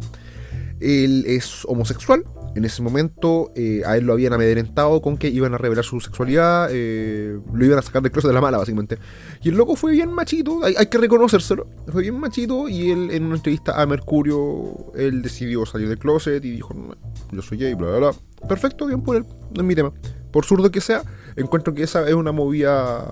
Él 0.79 1.25
es 1.27 1.65
homosexual. 1.65 2.25
En 2.55 2.67
ese 2.67 2.83
momento 2.83 3.51
eh, 3.57 3.83
a 3.87 3.97
él 3.97 4.05
lo 4.05 4.13
habían 4.13 4.35
amedrentado 4.35 5.01
con 5.01 5.17
que 5.17 5.29
iban 5.29 5.55
a 5.55 5.59
revelar 5.59 5.85
su 5.85 6.01
sexualidad, 6.01 6.69
eh, 6.71 7.39
lo 7.51 7.65
iban 7.65 7.79
a 7.79 7.83
sacar 7.83 8.03
del 8.03 8.13
closet 8.13 8.29
de 8.29 8.35
la 8.35 8.41
mala, 8.43 8.59
básicamente. 8.59 8.99
Y 9.43 9.49
el 9.49 9.57
loco 9.57 9.75
fue 9.75 9.93
bien 9.93 10.13
machito, 10.13 10.63
hay, 10.65 10.87
que 10.87 10.99
reconocérselo. 10.99 11.67
Fue 11.91 12.03
bien 12.03 12.21
machito 12.21 12.69
y 12.69 12.91
él 12.91 13.11
en 13.11 13.25
una 13.25 13.37
entrevista 13.37 13.81
a 13.81 13.87
Mercurio, 13.87 14.93
él 14.95 15.23
decidió 15.23 15.65
salir 15.65 15.89
del 15.89 15.99
closet 15.99 16.45
y 16.45 16.51
dijo, 16.51 16.75
yo 17.33 17.41
soy 17.41 17.57
gay, 17.57 17.73
bla, 17.73 17.89
bla, 17.89 17.99
bla. 17.99 18.49
Perfecto, 18.49 18.87
bien 18.87 19.01
por 19.01 19.17
él, 19.17 19.25
no 19.55 19.63
es 19.63 19.67
mi 19.67 19.75
tema. 19.75 19.93
Por 20.39 20.47
zurdo 20.47 20.71
que 20.71 20.81
sea, 20.81 21.03
encuentro 21.35 21.75
que 21.75 21.83
esa 21.83 22.09
es 22.09 22.15
una 22.15 22.31
movida 22.31 23.05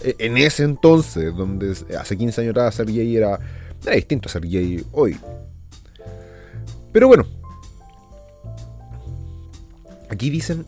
eh, 0.00 0.14
en 0.18 0.38
ese 0.38 0.62
entonces, 0.62 1.36
donde 1.36 1.76
hace 2.00 2.16
15 2.16 2.40
años 2.40 2.52
atrás 2.52 2.76
ser 2.76 2.86
gay 2.86 3.14
era, 3.14 3.38
distinto 3.94 4.30
a 4.30 4.32
ser 4.32 4.42
hoy. 4.92 5.18
Pero 6.94 7.08
bueno. 7.08 7.26
Aquí 10.08 10.30
dicen. 10.30 10.64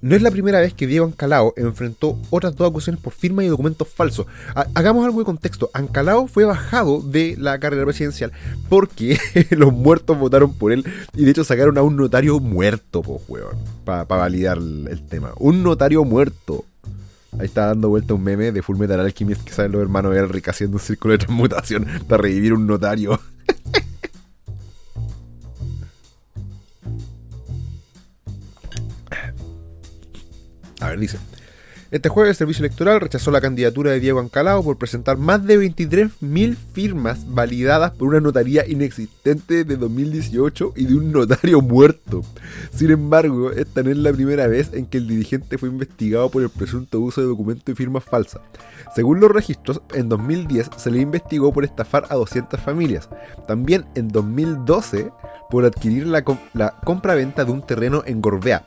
No 0.00 0.14
es 0.14 0.22
la 0.22 0.30
primera 0.30 0.60
vez 0.60 0.74
que 0.74 0.86
Diego 0.86 1.06
Ancalao 1.06 1.54
enfrentó 1.56 2.16
otras 2.30 2.54
dos 2.54 2.68
acusaciones 2.68 3.02
por 3.02 3.12
firma 3.12 3.42
y 3.42 3.48
documentos 3.48 3.88
falsos. 3.88 4.26
hagamos 4.74 5.04
algo 5.04 5.18
de 5.18 5.24
contexto. 5.24 5.70
Ancalao 5.72 6.28
fue 6.28 6.44
bajado 6.44 7.02
de 7.02 7.34
la 7.36 7.58
carrera 7.58 7.84
presidencial 7.84 8.32
porque 8.68 9.18
los 9.50 9.72
muertos 9.72 10.16
votaron 10.16 10.54
por 10.54 10.72
él 10.72 10.84
y 11.14 11.24
de 11.24 11.32
hecho 11.32 11.42
sacaron 11.42 11.78
a 11.78 11.82
un 11.82 11.96
notario 11.96 12.38
muerto, 12.38 13.02
pues, 13.02 13.22
weón, 13.26 13.56
para 13.84 14.04
validar 14.04 14.58
el, 14.58 15.02
tema. 15.08 15.32
Un 15.38 15.64
notario 15.64 16.04
muerto. 16.04 16.64
Ahí 17.38 17.46
está 17.46 17.66
dando 17.66 17.88
vuelta 17.88 18.14
un 18.14 18.22
meme 18.22 18.52
de 18.52 18.62
Fullmetal 18.62 19.00
Alchemist 19.00 19.42
que 19.42 19.52
salen 19.52 19.72
los 19.72 19.82
hermanos 19.82 20.16
Elric 20.16 20.48
haciendo 20.48 20.76
un 20.76 20.82
círculo 20.82 21.12
de 21.12 21.18
transmutación 21.18 21.86
para 22.06 22.22
revivir 22.22 22.52
un 22.52 22.66
notario. 22.66 23.18
dice. 30.98 31.18
Este 31.90 32.10
jueves 32.10 32.32
el 32.32 32.36
Servicio 32.36 32.66
Electoral 32.66 33.00
rechazó 33.00 33.30
la 33.30 33.40
candidatura 33.40 33.92
de 33.92 34.00
Diego 34.00 34.20
Ancalao 34.20 34.62
por 34.62 34.76
presentar 34.76 35.16
más 35.16 35.46
de 35.46 35.58
23.000 35.58 36.54
firmas 36.74 37.24
validadas 37.32 37.92
por 37.92 38.08
una 38.08 38.20
notaría 38.20 38.68
inexistente 38.68 39.64
de 39.64 39.76
2018 39.78 40.74
y 40.76 40.84
de 40.84 40.94
un 40.94 41.12
notario 41.12 41.62
muerto. 41.62 42.22
Sin 42.74 42.90
embargo, 42.90 43.52
esta 43.52 43.82
no 43.82 43.90
es 43.90 43.96
la 43.96 44.12
primera 44.12 44.46
vez 44.48 44.70
en 44.74 44.84
que 44.84 44.98
el 44.98 45.08
dirigente 45.08 45.56
fue 45.56 45.70
investigado 45.70 46.28
por 46.28 46.42
el 46.42 46.50
presunto 46.50 47.00
uso 47.00 47.22
de 47.22 47.26
documentos 47.26 47.72
y 47.72 47.74
firmas 47.74 48.04
falsas. 48.04 48.42
Según 48.94 49.20
los 49.20 49.30
registros, 49.30 49.80
en 49.94 50.10
2010 50.10 50.68
se 50.76 50.90
le 50.90 51.00
investigó 51.00 51.54
por 51.54 51.64
estafar 51.64 52.04
a 52.10 52.16
200 52.16 52.60
familias. 52.60 53.08
También 53.46 53.86
en 53.94 54.08
2012 54.08 55.10
por 55.48 55.64
adquirir 55.64 56.06
la, 56.06 56.22
la 56.52 56.74
compra-venta 56.84 57.46
de 57.46 57.52
un 57.52 57.62
terreno 57.64 58.02
en 58.04 58.20
Gorbea 58.20 58.66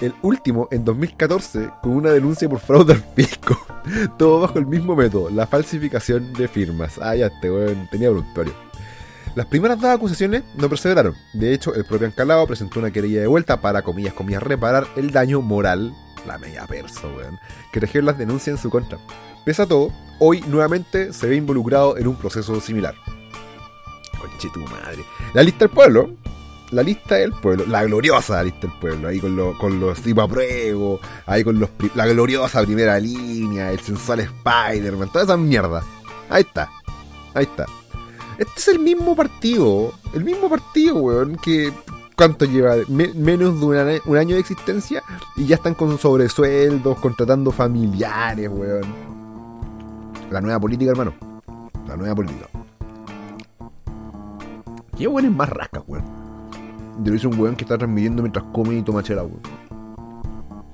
el 0.00 0.14
último 0.22 0.68
en 0.70 0.84
2014 0.84 1.70
con 1.82 1.92
una 1.92 2.10
denuncia 2.10 2.48
por 2.48 2.60
fraude 2.60 2.94
al 2.94 3.04
fisco. 3.14 3.58
Todo 4.18 4.40
bajo 4.40 4.58
el 4.58 4.66
mismo 4.66 4.96
método, 4.96 5.30
la 5.30 5.46
falsificación 5.46 6.32
de 6.32 6.48
firmas. 6.48 6.98
Ah, 7.00 7.14
ya 7.14 7.26
este 7.26 7.50
weón 7.50 7.88
tenía 7.90 8.08
voluntario. 8.08 8.52
Las 9.34 9.46
primeras 9.46 9.80
dos 9.80 9.90
acusaciones 9.90 10.44
no 10.56 10.68
perseveraron. 10.68 11.14
De 11.32 11.52
hecho, 11.52 11.74
el 11.74 11.84
propio 11.84 12.06
Ancalao 12.06 12.46
presentó 12.46 12.78
una 12.78 12.92
querella 12.92 13.20
de 13.20 13.26
vuelta 13.26 13.60
para, 13.60 13.82
comillas, 13.82 14.14
comillas, 14.14 14.42
reparar 14.42 14.86
el 14.94 15.10
daño 15.10 15.40
moral, 15.40 15.92
la 16.26 16.38
media 16.38 16.66
persa, 16.66 17.08
weón, 17.08 17.38
que 17.72 17.80
tejió 17.80 18.00
las 18.02 18.16
denuncias 18.16 18.56
en 18.56 18.62
su 18.62 18.70
contra. 18.70 18.98
Pese 19.44 19.62
a 19.62 19.66
todo, 19.66 19.92
hoy 20.20 20.40
nuevamente 20.46 21.12
se 21.12 21.26
ve 21.26 21.36
involucrado 21.36 21.96
en 21.96 22.06
un 22.06 22.16
proceso 22.16 22.60
similar. 22.60 22.94
Conche 24.20 24.48
tu 24.54 24.60
madre. 24.60 25.04
La 25.34 25.42
lista 25.42 25.66
del 25.66 25.74
pueblo, 25.74 26.10
la 26.74 26.82
lista 26.82 27.14
del 27.14 27.32
pueblo, 27.32 27.64
la 27.68 27.84
gloriosa 27.84 28.42
lista 28.42 28.66
del 28.66 28.78
pueblo, 28.78 29.08
ahí 29.08 29.20
con, 29.20 29.54
con 29.54 29.80
los 29.80 30.00
tipo 30.00 30.26
pruebo, 30.28 31.00
ahí 31.26 31.44
con 31.44 31.58
los, 31.58 31.70
la 31.94 32.06
gloriosa 32.06 32.62
primera 32.62 32.98
línea, 32.98 33.70
el 33.70 33.78
sensual 33.80 34.20
Spider-Man, 34.20 35.08
toda 35.12 35.24
esa 35.24 35.36
mierda. 35.36 35.82
Ahí 36.28 36.42
está, 36.42 36.68
ahí 37.34 37.44
está. 37.44 37.66
Este 38.38 38.52
es 38.56 38.68
el 38.68 38.80
mismo 38.80 39.14
partido, 39.14 39.92
el 40.12 40.24
mismo 40.24 40.48
partido, 40.50 40.96
weón, 40.96 41.36
que 41.36 41.72
¿cuánto 42.16 42.44
lleva? 42.44 42.74
menos 42.88 43.60
de 43.60 44.00
un 44.04 44.16
año 44.16 44.34
de 44.34 44.40
existencia 44.40 45.02
y 45.36 45.46
ya 45.46 45.54
están 45.54 45.74
con 45.74 45.96
sobresueldos, 45.98 46.98
contratando 46.98 47.52
familiares, 47.52 48.48
weón. 48.52 49.14
La 50.30 50.40
nueva 50.40 50.58
política, 50.58 50.90
hermano. 50.90 51.14
La 51.86 51.96
nueva 51.96 52.16
política. 52.16 52.48
Qué 54.98 55.06
weón 55.06 55.26
es 55.26 55.32
más 55.32 55.48
rasca, 55.48 55.80
weón. 55.86 56.23
Debe 56.98 57.18
ser 57.18 57.28
un 57.28 57.40
weón 57.40 57.56
que 57.56 57.64
está 57.64 57.76
transmitiendo 57.76 58.22
mientras 58.22 58.44
come 58.52 58.76
y 58.76 58.82
toma 58.82 59.02
chela, 59.02 59.22
weón. 59.22 59.40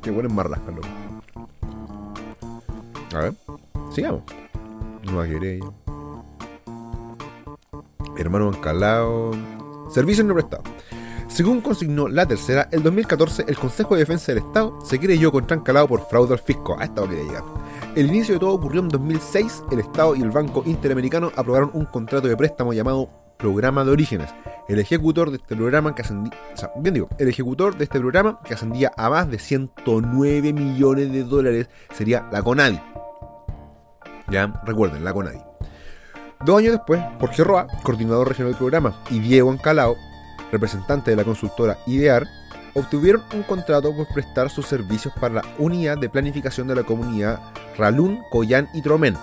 Qué 0.02 0.10
weón 0.10 0.26
es 0.26 0.32
más 0.32 0.46
rasca, 0.46 0.70
loco. 0.70 0.88
A 3.14 3.18
ver, 3.18 3.34
sigamos. 3.92 4.22
Nueva 5.04 5.26
querella. 5.26 5.66
Hermano 8.16 8.48
encalado. 8.48 9.32
Servicio 9.90 10.22
no 10.24 10.34
prestado. 10.34 10.62
Según 11.26 11.60
consignó 11.60 12.08
la 12.08 12.26
tercera, 12.26 12.68
el 12.72 12.82
2014 12.82 13.44
el 13.46 13.56
Consejo 13.56 13.94
de 13.94 14.00
Defensa 14.00 14.32
del 14.32 14.42
Estado 14.44 14.78
se 14.84 14.98
creyó 14.98 15.30
contra 15.30 15.56
Encalado 15.56 15.86
por 15.88 16.06
fraude 16.08 16.34
al 16.34 16.40
fisco. 16.40 16.76
A 16.78 16.84
esta 16.84 17.02
quería 17.08 17.24
llegar. 17.24 17.44
El 17.94 18.08
inicio 18.08 18.34
de 18.34 18.40
todo 18.40 18.52
ocurrió 18.52 18.80
en 18.80 18.88
2006. 18.88 19.64
El 19.70 19.80
Estado 19.80 20.16
y 20.16 20.22
el 20.22 20.30
Banco 20.30 20.62
Interamericano 20.66 21.30
aprobaron 21.36 21.70
un 21.72 21.86
contrato 21.86 22.28
de 22.28 22.36
préstamo 22.36 22.72
llamado 22.72 23.08
Programa 23.40 23.84
de 23.84 23.90
Orígenes, 23.90 24.30
el 24.68 24.78
ejecutor 24.78 25.30
de 25.30 25.38
este 25.38 25.56
programa 25.56 25.94
que 25.94 26.02
ascendía, 26.02 26.38
bien 26.76 26.94
digo, 26.94 27.08
el 27.18 27.28
ejecutor 27.28 27.76
de 27.76 27.84
este 27.84 27.98
programa 27.98 28.38
que 28.44 28.54
ascendía 28.54 28.92
a 28.96 29.10
más 29.10 29.30
de 29.30 29.38
109 29.38 30.52
millones 30.52 31.10
de 31.10 31.24
dólares 31.24 31.68
sería 31.92 32.28
la 32.30 32.42
CONADI. 32.42 32.80
Ya, 34.28 34.62
recuerden, 34.64 35.04
la 35.04 35.12
CONADI. 35.12 35.40
Dos 36.44 36.58
años 36.58 36.72
después, 36.72 37.02
Jorge 37.18 37.44
Roa, 37.44 37.66
coordinador 37.82 38.28
regional 38.28 38.52
del 38.52 38.58
programa, 38.58 39.02
y 39.10 39.18
Diego 39.18 39.50
Ancalao, 39.50 39.96
representante 40.52 41.10
de 41.10 41.16
la 41.16 41.24
consultora 41.24 41.78
IDEAR, 41.86 42.26
obtuvieron 42.74 43.22
un 43.34 43.42
contrato 43.42 43.94
por 43.94 44.06
prestar 44.14 44.50
sus 44.50 44.66
servicios 44.66 45.12
para 45.20 45.34
la 45.34 45.44
unidad 45.58 45.98
de 45.98 46.08
planificación 46.08 46.68
de 46.68 46.76
la 46.76 46.84
comunidad 46.84 47.40
Ralún, 47.76 48.20
Coyán 48.30 48.68
y 48.72 48.82
Tromén, 48.82 49.16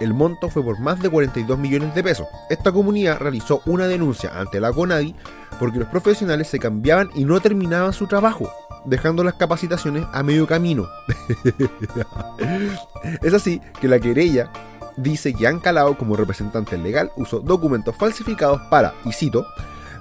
el 0.00 0.14
monto 0.14 0.48
fue 0.48 0.64
por 0.64 0.80
más 0.80 1.00
de 1.00 1.10
42 1.10 1.58
millones 1.58 1.94
de 1.94 2.02
pesos. 2.02 2.26
Esta 2.48 2.72
comunidad 2.72 3.18
realizó 3.18 3.62
una 3.66 3.86
denuncia 3.86 4.32
ante 4.38 4.58
la 4.58 4.72
CONADI 4.72 5.14
porque 5.58 5.78
los 5.78 5.88
profesionales 5.88 6.48
se 6.48 6.58
cambiaban 6.58 7.10
y 7.14 7.24
no 7.24 7.40
terminaban 7.40 7.92
su 7.92 8.06
trabajo, 8.06 8.50
dejando 8.86 9.22
las 9.22 9.34
capacitaciones 9.34 10.04
a 10.12 10.22
medio 10.22 10.46
camino. 10.46 10.88
es 13.22 13.34
así 13.34 13.60
que 13.80 13.88
la 13.88 14.00
querella 14.00 14.50
dice 14.96 15.34
que 15.34 15.46
Ancalao 15.46 15.96
como 15.96 16.16
representante 16.16 16.76
legal 16.78 17.12
usó 17.16 17.40
documentos 17.40 17.94
falsificados 17.96 18.60
para, 18.70 18.94
y 19.04 19.12
cito, 19.12 19.46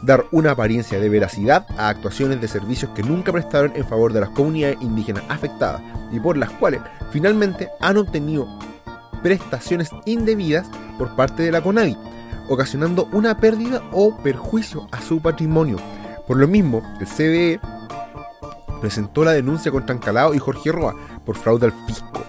dar 0.02 0.26
una 0.32 0.52
apariencia 0.52 1.00
de 1.00 1.10
veracidad 1.10 1.66
a 1.78 1.90
actuaciones 1.90 2.40
de 2.40 2.48
servicios 2.48 2.92
que 2.96 3.04
nunca 3.04 3.32
prestaron 3.32 3.74
en 3.76 3.86
favor 3.86 4.14
de 4.14 4.22
las 4.22 4.30
comunidades 4.30 4.78
indígenas 4.82 5.24
afectadas 5.30 5.82
y 6.12 6.20
por 6.20 6.38
las 6.38 6.52
cuales 6.52 6.82
finalmente 7.12 7.70
han 7.82 7.98
obtenido 7.98 8.48
prestaciones 9.22 9.90
indebidas 10.06 10.68
por 10.98 11.16
parte 11.16 11.44
de 11.44 11.52
la 11.52 11.62
CONADI, 11.62 11.98
ocasionando 12.48 13.08
una 13.12 13.38
pérdida 13.38 13.82
o 13.92 14.18
perjuicio 14.18 14.88
a 14.92 15.02
su 15.02 15.22
patrimonio. 15.22 15.78
Por 16.28 16.38
lo 16.38 16.48
mismo, 16.48 16.82
el 17.00 17.08
CDE 17.08 17.60
presentó 18.82 19.24
la 19.24 19.32
denuncia 19.32 19.72
contra 19.72 19.96
Ancalao 19.96 20.34
y 20.34 20.40
Jorge 20.40 20.72
Roa 20.72 20.96
por 21.26 21.36
fraude 21.36 21.66
al 21.66 21.74
fisco. 21.86 22.24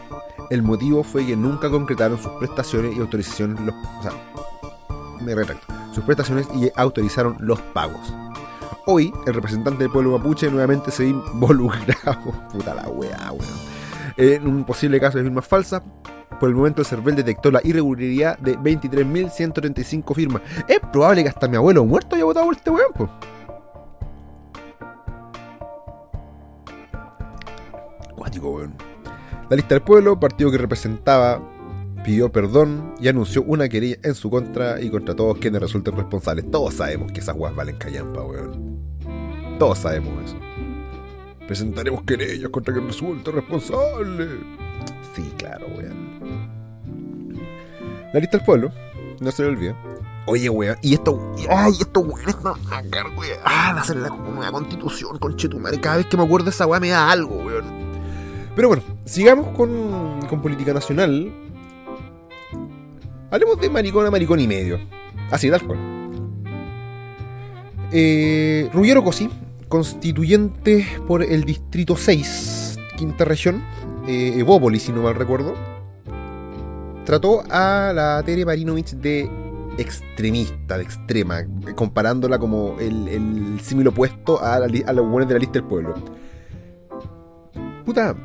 El 0.51 0.63
motivo 0.63 1.05
fue 1.05 1.27
que 1.27 1.37
nunca 1.37 1.71
concretaron 1.71 2.21
sus 2.21 2.33
prestaciones 2.33 2.97
y 2.97 3.01
autorizaciones 3.01 3.61
o 3.61 4.03
sea, 4.03 4.13
me 5.21 5.35
retracto, 5.35 5.73
sus 5.93 6.03
prestaciones 6.05 6.49
y 6.55 6.71
autorizaron 6.75 7.37
los 7.39 7.61
pagos. 7.61 8.13
Hoy, 8.87 9.13
el 9.27 9.35
representante 9.35 9.85
del 9.85 9.93
pueblo 9.93 10.19
mapuche 10.19 10.51
nuevamente 10.51 10.91
se 10.91 11.05
ve 11.05 11.11
involucrado, 11.11 12.33
puta 12.53 12.75
la 12.75 12.89
weá, 12.89 13.31
weón, 13.31 13.80
en 14.21 14.47
un 14.47 14.65
posible 14.65 15.01
caso 15.01 15.17
de 15.17 15.25
firmas 15.25 15.47
falsas. 15.47 15.83
Por 16.39 16.49
el 16.49 16.55
momento, 16.55 16.83
el 16.83 16.87
CERVEL 16.87 17.17
detectó 17.17 17.51
la 17.51 17.61
irregularidad 17.65 18.39
de 18.39 18.57
23.135 18.59 20.15
firmas. 20.15 20.43
Es 20.69 20.79
probable 20.93 21.23
que 21.23 21.31
hasta 21.31 21.49
mi 21.49 21.57
abuelo 21.57 21.85
muerto 21.85 22.17
haya 22.17 22.25
votado 22.25 22.53
este 22.53 22.71
weón, 22.71 22.93
pues. 22.95 23.11
Cuático, 28.15 28.51
weón. 28.51 28.75
La 29.49 29.57
lista 29.57 29.75
del 29.75 29.83
pueblo, 29.83 30.21
partido 30.21 30.51
que 30.51 30.59
representaba, 30.59 31.43
pidió 32.05 32.31
perdón 32.31 32.95
y 33.01 33.09
anunció 33.09 33.43
una 33.43 33.69
querella 33.69 33.97
en 34.03 34.15
su 34.15 34.31
contra 34.31 34.81
y 34.81 34.91
contra 34.91 35.15
todos 35.15 35.39
quienes 35.39 35.61
resulten 35.61 35.97
responsables. 35.97 36.51
Todos 36.51 36.75
sabemos 36.75 37.11
que 37.13 37.21
esas 37.21 37.37
weas 37.37 37.55
valen 37.55 37.77
callampa, 37.77 38.23
weón. 38.23 38.79
Todos 39.59 39.79
sabemos 39.79 40.25
eso. 40.25 40.50
Presentaremos 41.51 42.05
querellas 42.05 42.49
contra 42.51 42.73
quien 42.73 42.87
resulte 42.87 43.33
responsable. 43.33 44.39
Sí, 45.17 45.33
claro, 45.37 45.67
weón. 45.77 46.21
La 48.15 48.21
lista 48.21 48.37
del 48.37 48.47
pueblo, 48.47 48.71
no 49.19 49.33
se 49.33 49.43
le 49.43 49.49
olvide. 49.49 49.75
Oye, 50.27 50.49
weón, 50.49 50.77
y 50.81 50.95
esto, 50.95 51.35
ay, 51.51 51.73
esto, 51.81 52.03
weón, 52.03 52.29
esto, 52.29 52.55
weón, 53.17 53.41
ah, 53.45 53.73
de 53.75 53.81
hacer 53.81 53.97
la 53.97 54.11
nueva 54.11 54.53
constitución, 54.53 55.19
conchetumare. 55.19 55.81
Cada 55.81 55.97
vez 55.97 56.07
que 56.07 56.17
me 56.17 56.23
acuerdo 56.23 56.45
de 56.45 56.51
esa 56.51 56.69
weá 56.69 56.79
me 56.79 56.91
da 56.91 57.11
algo, 57.11 57.35
weón. 57.39 57.65
Pero 58.55 58.69
bueno, 58.69 58.85
sigamos 59.05 59.49
con, 59.57 60.25
con 60.29 60.41
política 60.41 60.73
nacional. 60.73 61.35
Hablemos 63.29 63.61
de 63.61 63.71
maricón 63.71 64.07
a 64.07 64.13
maricón 64.13 64.39
y 64.39 64.47
medio. 64.47 64.79
Así, 65.33 65.51
tal 65.51 65.67
cual. 65.67 65.81
Eh, 67.91 68.71
Ruggiero 68.73 69.03
Cosí, 69.03 69.29
constituyente 69.71 70.87
por 71.07 71.23
el 71.23 71.45
distrito 71.45 71.97
6, 71.97 72.77
quinta 72.99 73.25
región, 73.25 73.63
eh, 74.07 74.35
Evópolis, 74.37 74.83
si 74.83 74.93
no 74.93 75.03
mal 75.03 75.15
recuerdo, 75.15 75.55
trató 77.07 77.45
a 77.49 77.93
la 77.95 78.21
Tere 78.27 78.45
Marinovich 78.45 78.91
de 78.91 79.31
extremista, 79.79 80.77
de 80.77 80.83
extrema, 80.83 81.45
comparándola 81.77 82.39
como 82.39 82.79
el, 82.81 83.07
el 83.09 83.61
símil 83.61 83.87
opuesto 83.89 84.43
a, 84.43 84.59
la, 84.59 84.67
a 84.87 84.93
los 84.93 85.09
buenos 85.09 85.29
de 85.29 85.35
la 85.35 85.41
lista 85.41 85.61
del 85.61 85.65
pueblo. 85.65 85.95
Puta, 87.87 88.17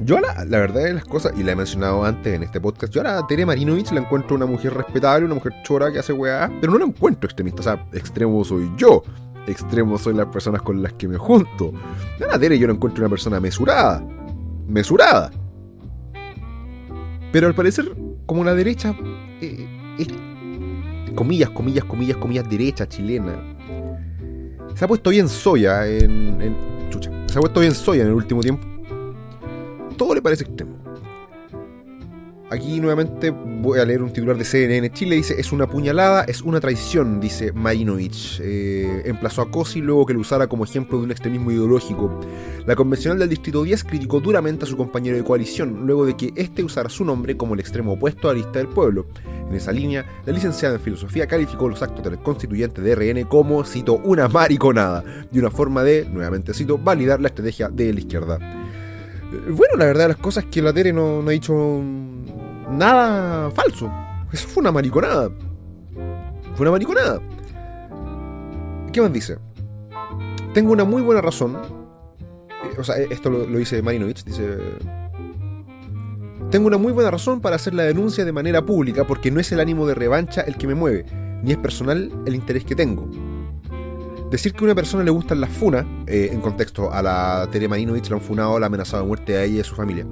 yo 0.00 0.18
la, 0.18 0.44
la, 0.44 0.58
verdad 0.58 0.82
de 0.82 0.94
las 0.94 1.04
cosas, 1.04 1.34
y 1.36 1.44
la 1.44 1.52
he 1.52 1.56
mencionado 1.56 2.04
antes 2.04 2.34
en 2.34 2.42
este 2.42 2.60
podcast, 2.60 2.92
yo 2.92 3.00
a 3.00 3.04
la 3.04 3.26
Tere 3.28 3.46
Marinovich 3.46 3.92
la 3.92 4.00
encuentro 4.00 4.34
una 4.34 4.46
mujer 4.46 4.74
respetable, 4.74 5.24
una 5.24 5.36
mujer 5.36 5.52
chora 5.62 5.92
que 5.92 6.00
hace 6.00 6.12
weá, 6.12 6.50
pero 6.60 6.72
no 6.72 6.78
la 6.80 6.84
encuentro 6.84 7.28
extremista. 7.28 7.60
O 7.60 7.62
sea, 7.62 7.88
extremo 7.92 8.44
soy 8.44 8.70
yo, 8.76 9.04
extremo 9.46 9.98
soy 9.98 10.14
las 10.14 10.26
personas 10.26 10.62
con 10.62 10.82
las 10.82 10.92
que 10.94 11.08
me 11.08 11.16
junto. 11.16 11.72
La 12.18 12.38
Tere 12.38 12.58
yo 12.58 12.66
la 12.66 12.74
encuentro 12.74 13.02
una 13.02 13.10
persona 13.10 13.40
mesurada, 13.40 14.02
mesurada. 14.66 15.30
Pero 17.32 17.46
al 17.46 17.54
parecer, 17.54 17.94
como 18.24 18.44
la 18.44 18.54
derecha, 18.54 18.96
eh, 19.40 19.66
es, 19.98 20.08
comillas, 21.14 21.50
comillas, 21.50 21.84
comillas, 21.84 22.16
comillas, 22.16 22.48
derecha 22.48 22.88
chilena, 22.88 23.56
se 24.74 24.84
ha 24.84 24.88
puesto 24.88 25.10
bien 25.10 25.28
soya 25.28 25.86
en, 25.86 26.40
en 26.40 26.56
chucha, 26.90 27.10
se 27.26 27.38
ha 27.38 27.40
puesto 27.40 27.60
bien 27.60 27.74
soya 27.74 28.02
en 28.02 28.08
el 28.08 28.14
último 28.14 28.40
tiempo 28.40 28.76
todo 29.96 30.14
le 30.14 30.22
parece 30.22 30.44
extremo. 30.44 30.75
Aquí 32.48 32.78
nuevamente 32.78 33.30
voy 33.30 33.80
a 33.80 33.84
leer 33.84 34.02
un 34.02 34.12
titular 34.12 34.38
de 34.38 34.44
CNN 34.44 34.92
Chile. 34.92 35.16
Dice, 35.16 35.34
es 35.36 35.50
una 35.50 35.66
puñalada, 35.66 36.22
es 36.24 36.42
una 36.42 36.60
traición, 36.60 37.18
dice 37.18 37.50
Marinovich. 37.52 38.40
Eh, 38.40 39.02
emplazó 39.04 39.42
a 39.42 39.50
Cosi 39.50 39.80
luego 39.80 40.06
que 40.06 40.14
lo 40.14 40.20
usara 40.20 40.46
como 40.46 40.62
ejemplo 40.62 40.98
de 40.98 41.04
un 41.04 41.10
extremismo 41.10 41.50
ideológico. 41.50 42.20
La 42.64 42.76
convencional 42.76 43.18
del 43.18 43.30
Distrito 43.30 43.64
10 43.64 43.82
criticó 43.82 44.20
duramente 44.20 44.64
a 44.64 44.68
su 44.68 44.76
compañero 44.76 45.16
de 45.16 45.24
coalición, 45.24 45.86
luego 45.86 46.06
de 46.06 46.16
que 46.16 46.32
éste 46.36 46.62
usara 46.62 46.88
su 46.88 47.04
nombre 47.04 47.36
como 47.36 47.54
el 47.54 47.60
extremo 47.60 47.94
opuesto 47.94 48.28
a 48.28 48.32
la 48.32 48.38
lista 48.38 48.60
del 48.60 48.68
pueblo. 48.68 49.06
En 49.48 49.56
esa 49.56 49.72
línea, 49.72 50.06
la 50.24 50.32
licenciada 50.32 50.76
en 50.76 50.80
filosofía 50.80 51.26
calificó 51.26 51.68
los 51.68 51.82
actos 51.82 52.04
del 52.04 52.18
constituyente 52.20 52.80
de 52.80 52.94
RN 52.94 53.24
como, 53.24 53.64
cito, 53.64 54.00
una 54.04 54.28
mariconada, 54.28 55.02
y 55.32 55.40
una 55.40 55.50
forma 55.50 55.82
de, 55.82 56.04
nuevamente 56.04 56.54
cito, 56.54 56.78
validar 56.78 57.20
la 57.20 57.28
estrategia 57.28 57.68
de 57.68 57.92
la 57.92 58.00
izquierda. 58.00 58.38
Bueno, 59.48 59.76
la 59.76 59.86
verdad 59.86 60.08
las 60.08 60.16
cosas 60.16 60.44
que 60.44 60.62
la 60.62 60.72
Tere 60.72 60.92
no, 60.92 61.20
no 61.20 61.28
ha 61.28 61.32
dicho 61.32 61.82
nada 62.70 63.50
falso. 63.50 63.90
Eso 64.32 64.48
fue 64.48 64.60
una 64.60 64.72
mariconada. 64.72 65.30
Fue 66.54 66.62
una 66.62 66.72
mariconada. 66.72 67.20
¿Qué 68.92 69.00
más 69.00 69.12
dice? 69.12 69.38
Tengo 70.54 70.72
una 70.72 70.84
muy 70.84 71.02
buena 71.02 71.20
razón. 71.20 71.56
Eh, 72.64 72.76
o 72.78 72.84
sea, 72.84 72.96
esto 72.96 73.30
lo, 73.30 73.46
dice 73.46 73.82
Marinovich. 73.82 74.24
Dice. 74.24 74.58
Tengo 76.50 76.66
una 76.68 76.78
muy 76.78 76.92
buena 76.92 77.10
razón 77.10 77.40
para 77.40 77.56
hacer 77.56 77.74
la 77.74 77.82
denuncia 77.82 78.24
de 78.24 78.32
manera 78.32 78.64
pública 78.64 79.06
porque 79.06 79.30
no 79.30 79.40
es 79.40 79.50
el 79.52 79.60
ánimo 79.60 79.86
de 79.86 79.94
revancha 79.94 80.42
el 80.42 80.56
que 80.56 80.66
me 80.66 80.74
mueve, 80.74 81.04
ni 81.42 81.50
es 81.50 81.58
personal 81.58 82.10
el 82.24 82.34
interés 82.34 82.64
que 82.64 82.74
tengo. 82.76 83.10
Decir 84.30 84.52
que 84.52 84.60
a 84.60 84.64
una 84.64 84.74
persona 84.74 85.04
le 85.04 85.10
gustan 85.10 85.40
las 85.40 85.50
funas, 85.50 85.84
eh, 86.06 86.30
en 86.32 86.40
contexto 86.40 86.92
a 86.92 87.02
la 87.02 87.48
Tere 87.50 87.68
Marinovich, 87.68 88.08
la 88.08 88.16
han 88.16 88.22
funado, 88.22 88.58
la 88.58 88.66
amenazado 88.66 89.02
de 89.02 89.08
muerte 89.08 89.36
a 89.36 89.44
ella 89.44 89.56
y 89.56 89.60
a 89.60 89.64
su 89.64 89.74
familia. 89.74 90.06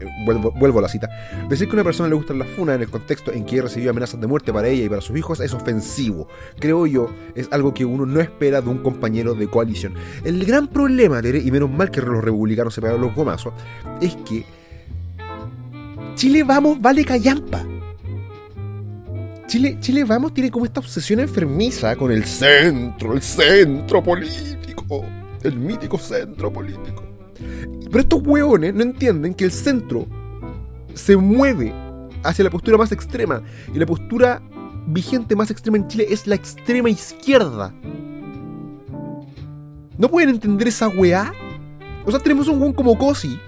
Eh, 0.00 0.06
vuelvo, 0.24 0.78
a 0.78 0.82
la 0.82 0.88
cita. 0.88 1.08
Decir 1.48 1.68
que 1.68 1.72
a 1.72 1.76
una 1.76 1.84
persona 1.84 2.08
le 2.08 2.14
gustan 2.14 2.38
las 2.38 2.48
funas 2.50 2.76
en 2.76 2.82
el 2.82 2.90
contexto 2.90 3.32
en 3.32 3.44
que 3.44 3.62
recibió 3.62 3.90
amenazas 3.90 4.20
de 4.20 4.26
muerte 4.26 4.52
para 4.52 4.68
ella 4.68 4.84
y 4.84 4.88
para 4.88 5.00
sus 5.00 5.16
hijos 5.16 5.40
es 5.40 5.54
ofensivo. 5.54 6.28
Creo 6.58 6.86
yo, 6.86 7.10
es 7.34 7.48
algo 7.50 7.74
que 7.74 7.84
uno 7.84 8.06
no 8.06 8.20
espera 8.20 8.60
de 8.60 8.68
un 8.68 8.78
compañero 8.78 9.34
de 9.34 9.48
coalición. 9.48 9.94
El 10.24 10.44
gran 10.44 10.68
problema, 10.68 11.20
y 11.20 11.50
menos 11.50 11.70
mal 11.70 11.90
que 11.90 12.00
los 12.00 12.22
republicanos 12.22 12.74
se 12.74 12.80
pegaron 12.80 13.00
los 13.00 13.14
gomazos, 13.14 13.52
es 14.00 14.16
que 14.16 14.44
Chile 16.14 16.42
vamos 16.44 16.80
vale 16.80 17.04
callampa. 17.04 17.64
Chile, 19.46 19.76
Chile 19.78 20.02
Vamos 20.02 20.34
tiene 20.34 20.50
como 20.50 20.64
esta 20.64 20.80
obsesión 20.80 21.20
enfermiza 21.20 21.94
con 21.94 22.10
el 22.10 22.24
centro, 22.24 23.12
el 23.12 23.22
centro 23.22 24.02
político, 24.02 25.04
el 25.42 25.56
mítico 25.56 25.98
centro 25.98 26.52
político. 26.52 27.05
Pero 27.38 28.00
estos 28.00 28.22
hueones 28.24 28.74
no 28.74 28.82
entienden 28.82 29.34
que 29.34 29.44
el 29.44 29.52
centro 29.52 30.06
se 30.94 31.16
mueve 31.16 31.72
hacia 32.22 32.44
la 32.44 32.50
postura 32.50 32.76
más 32.76 32.92
extrema. 32.92 33.42
Y 33.74 33.78
la 33.78 33.86
postura 33.86 34.42
vigente 34.86 35.36
más 35.36 35.50
extrema 35.50 35.76
en 35.78 35.88
Chile 35.88 36.06
es 36.10 36.26
la 36.26 36.34
extrema 36.34 36.90
izquierda. 36.90 37.72
¿No 39.98 40.08
pueden 40.08 40.30
entender 40.30 40.68
esa 40.68 40.88
weá? 40.88 41.32
O 42.04 42.10
sea, 42.10 42.20
tenemos 42.20 42.48
un 42.48 42.60
hueón 42.60 42.72
como 42.72 42.96
Cosi, 42.98 43.38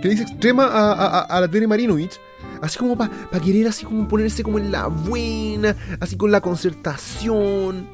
que 0.00 0.08
dice 0.08 0.22
extrema 0.22 0.66
a, 0.66 1.40
la 1.40 1.48
Tere 1.48 1.66
Marinovich, 1.66 2.18
Así 2.62 2.78
como 2.78 2.96
para 2.96 3.10
querer 3.44 3.68
así 3.68 3.84
como 3.84 4.08
ponerse 4.08 4.42
como 4.42 4.58
en 4.58 4.72
la 4.72 4.86
buena, 4.86 5.76
así 6.00 6.16
con 6.16 6.32
la 6.32 6.40
concertación, 6.40 7.86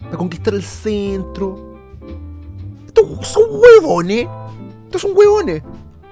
para 0.00 0.16
conquistar 0.16 0.54
el 0.54 0.62
centro. 0.64 1.67
Estos 2.98 3.28
son 3.28 3.44
huevones. 3.50 4.26
Estos 4.84 5.02
son 5.02 5.12
huevones. 5.14 5.62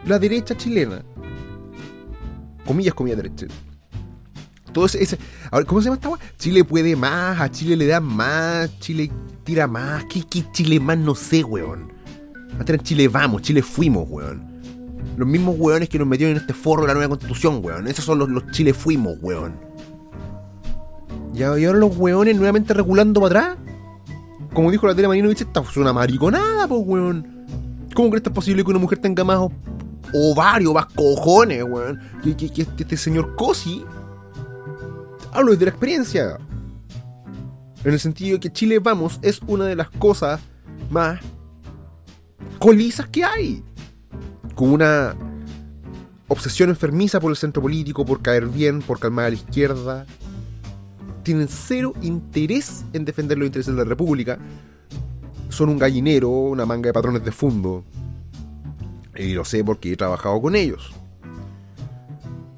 La 0.05 0.19
derecha 0.19 0.57
chilena. 0.57 1.03
Comillas, 2.65 2.95
comillas, 2.95 3.19
derecha. 3.19 3.47
Todo 4.73 4.87
ese, 4.87 5.19
a 5.51 5.57
ver, 5.57 5.67
¿cómo 5.67 5.81
se 5.81 5.87
llama 5.87 5.97
esta 5.97 6.37
Chile 6.37 6.63
puede 6.63 6.95
más, 6.97 7.41
a 7.41 7.51
Chile 7.51 7.77
le 7.77 7.87
da 7.87 7.99
más, 7.99 8.79
Chile 8.79 9.11
tira 9.43 9.67
más. 9.67 10.05
¿Qué, 10.05 10.23
qué 10.29 10.45
Chile 10.53 10.79
más? 10.79 10.99
No 10.99 11.15
sé, 11.15 11.43
weón. 11.43 11.93
Chile 12.83 13.09
vamos, 13.09 13.43
Chile 13.43 13.63
fuimos, 13.63 14.07
weón. 14.09 14.45
Los 15.17 15.27
mismos 15.27 15.55
weones 15.59 15.89
que 15.89 15.99
nos 15.99 16.07
metieron 16.07 16.37
en 16.37 16.43
este 16.43 16.53
forro 16.53 16.83
de 16.83 16.89
la 16.89 16.95
nueva 16.95 17.09
constitución, 17.09 17.61
weón. 17.63 17.87
Esos 17.87 18.05
son 18.05 18.19
los, 18.19 18.29
los 18.29 18.51
Chile 18.51 18.75
fuimos, 18.75 19.17
weón. 19.23 19.55
Y 21.35 21.43
ahora 21.43 21.79
los 21.79 21.97
weones 21.97 22.35
nuevamente 22.37 22.75
regulando 22.75 23.21
para 23.21 23.55
atrás. 23.55 23.59
Como 24.53 24.71
dijo 24.71 24.87
la 24.87 24.95
tele 24.95 25.09
Marinovich, 25.09 25.43
esta 25.43 25.61
es 25.61 25.77
una 25.77 25.93
mariconada, 25.93 26.56
weón. 26.75 27.47
¿Cómo 27.95 28.11
crees 28.11 28.23
que 28.23 28.29
es 28.29 28.35
posible 28.35 28.65
que 28.65 28.71
una 28.71 28.81
mujer 28.81 28.99
tenga 28.99 29.25
más 29.25 29.39
ovarios, 30.13 30.75
más 30.75 30.87
cojones, 30.87 31.65
weón? 31.65 32.01
Que 32.23 32.31
este, 32.31 32.63
este, 32.63 32.97
señor 32.97 33.35
Cosi. 33.37 33.85
Hablo 35.33 35.53
desde 35.53 35.67
la 35.67 35.71
experiencia. 35.71 36.39
En 37.85 37.93
el 37.93 38.01
sentido 38.01 38.35
de 38.35 38.41
que 38.41 38.53
Chile 38.53 38.79
Vamos 38.81 39.19
es 39.23 39.41
una 39.47 39.65
de 39.67 39.77
las 39.77 39.91
cosas 39.91 40.41
más 40.91 41.21
colisas 42.59 43.09
que 43.09 43.25
hay. 43.25 43.63
Con 44.55 44.71
una 44.71 45.15
obsesión 46.29 46.71
enfermiza 46.71 47.21
por 47.21 47.31
el 47.31 47.37
centro 47.37 47.63
político, 47.63 48.05
por 48.05 48.23
caer 48.23 48.47
bien, 48.47 48.81
por 48.81 48.99
calmar 48.99 49.27
a 49.27 49.29
la 49.31 49.37
izquierda. 49.37 50.07
Tienen 51.23 51.49
cero 51.49 51.93
interés 52.03 52.85
en 52.93 53.05
defender 53.05 53.39
los 53.39 53.47
intereses 53.47 53.75
de 53.75 53.83
la 53.83 53.89
República. 53.89 54.39
Son 55.57 55.71
un 55.71 55.79
gallinero, 55.79 56.29
una 56.29 56.67
manga 56.67 56.89
de 56.89 56.93
patrones 56.93 57.25
de 57.25 57.33
fondo. 57.33 57.83
Y 59.17 59.33
lo 59.33 59.43
sé 59.43 59.65
porque 59.65 59.93
he 59.93 59.97
trabajado 59.97 60.39
con 60.43 60.55
ellos. 60.55 60.93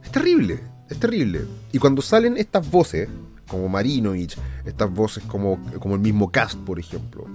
Es 0.02 0.10
terrible, 0.10 0.58
es 0.90 0.98
terrible. 0.98 1.42
Y 1.70 1.78
cuando 1.78 2.02
salen 2.02 2.36
estas 2.36 2.68
voces, 2.68 3.08
como 3.46 3.68
Marinovich, 3.68 4.36
estas 4.64 4.92
voces 4.92 5.22
como, 5.28 5.60
como 5.78 5.94
el 5.94 6.00
mismo 6.00 6.32
Cast, 6.32 6.58
por 6.58 6.80
ejemplo, 6.80 7.26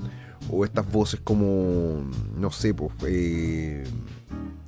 o 0.50 0.66
estas 0.66 0.92
voces 0.92 1.22
como, 1.24 2.04
no 2.38 2.52
sé, 2.52 2.74
pues, 2.74 2.92
eh, 3.08 3.86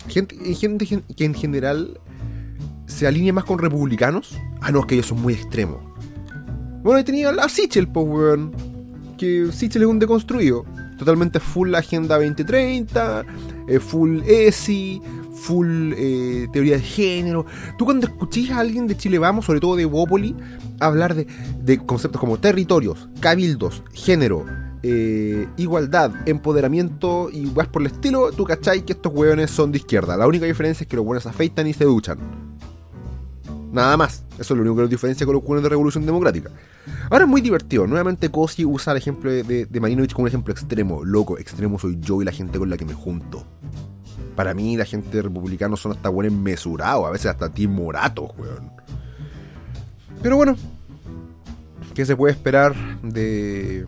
gente, 0.07 0.37
gente 0.55 0.87
que 1.13 1.25
en 1.25 1.33
general 1.33 1.99
se 2.85 3.05
alinea 3.05 3.33
más 3.33 3.43
con 3.43 3.59
republicanos. 3.59 4.39
Ah, 4.61 4.71
no, 4.71 4.79
es 4.79 4.85
que 4.85 4.95
ellos 4.95 5.07
son 5.07 5.21
muy 5.21 5.33
extremos. 5.33 5.81
Bueno, 6.83 6.99
he 6.99 7.03
tenido 7.03 7.31
a 7.31 7.49
Sichel, 7.49 7.89
pues, 7.89 8.07
weón. 8.07 8.53
Que 9.17 9.51
Sichel 9.51 9.81
es 9.81 9.87
un 9.89 9.99
deconstruido. 9.99 10.65
Totalmente 10.97 11.39
full 11.39 11.73
Agenda 11.75 12.15
2030, 12.15 13.25
eh, 13.67 13.79
full 13.79 14.21
ESI, 14.25 15.01
full 15.33 15.93
eh, 15.97 16.47
teoría 16.51 16.75
de 16.75 16.81
género. 16.81 17.45
Tú 17.77 17.85
cuando 17.85 18.07
escuchís 18.07 18.51
a 18.51 18.59
alguien 18.59 18.87
de 18.87 18.97
Chile 18.97 19.19
Vamos, 19.19 19.45
sobre 19.45 19.59
todo 19.59 19.75
de 19.75 19.85
Bópoli, 19.85 20.35
hablar 20.79 21.15
de, 21.15 21.27
de 21.61 21.77
conceptos 21.79 22.19
como 22.19 22.37
territorios, 22.37 23.09
cabildos, 23.19 23.83
género, 23.93 24.45
eh, 24.87 25.47
igualdad, 25.57 26.11
empoderamiento 26.27 27.29
y 27.31 27.47
weas 27.47 27.67
por 27.67 27.81
el 27.81 27.87
estilo, 27.87 28.31
tú 28.31 28.43
cachai 28.43 28.85
que 28.85 28.93
estos 28.93 29.11
weones 29.11 29.49
son 29.49 29.71
de 29.71 29.79
izquierda. 29.79 30.15
La 30.15 30.27
única 30.27 30.45
diferencia 30.45 30.83
es 30.83 30.87
que 30.87 30.95
los 30.95 31.03
weones 31.03 31.25
afeitan 31.25 31.65
y 31.65 31.73
se 31.73 31.85
duchan. 31.85 32.19
Nada 33.75 33.97
más. 33.97 34.23
Eso 34.39 34.53
es 34.53 34.57
lo 34.57 34.61
único 34.61 34.77
que 34.77 34.81
los 34.83 34.89
diferencia 34.89 35.25
con 35.25 35.35
los 35.35 35.43
weones 35.43 35.63
de 35.63 35.69
Revolución 35.69 36.05
Democrática. 36.05 36.49
Ahora 37.09 37.25
es 37.25 37.29
muy 37.29 37.41
divertido. 37.41 37.85
Nuevamente 37.85 38.31
Cosi 38.31 38.63
usa 38.63 38.93
el 38.93 38.97
ejemplo 38.97 39.29
de, 39.29 39.65
de, 39.65 39.79
Marinovich 39.81 40.13
como 40.13 40.23
un 40.23 40.29
ejemplo 40.29 40.53
extremo. 40.53 41.03
Loco, 41.03 41.37
extremo 41.37 41.77
soy 41.77 41.97
yo 41.99 42.21
y 42.21 42.25
la 42.25 42.31
gente 42.31 42.57
con 42.57 42.69
la 42.69 42.77
que 42.77 42.85
me 42.85 42.93
junto. 42.93 43.45
Para 44.33 44.53
mí 44.53 44.77
la 44.77 44.85
gente 44.85 45.21
republicana 45.21 45.75
son 45.75 45.91
hasta 45.91 46.07
buenos 46.07 46.31
mesurados, 46.31 47.05
a 47.05 47.09
veces 47.11 47.27
hasta 47.27 47.53
timoratos, 47.53 48.31
weón. 48.37 48.71
Pero 50.23 50.37
bueno, 50.37 50.55
¿qué 51.93 52.05
se 52.05 52.15
puede 52.15 52.31
esperar 52.31 52.73
de 53.03 53.85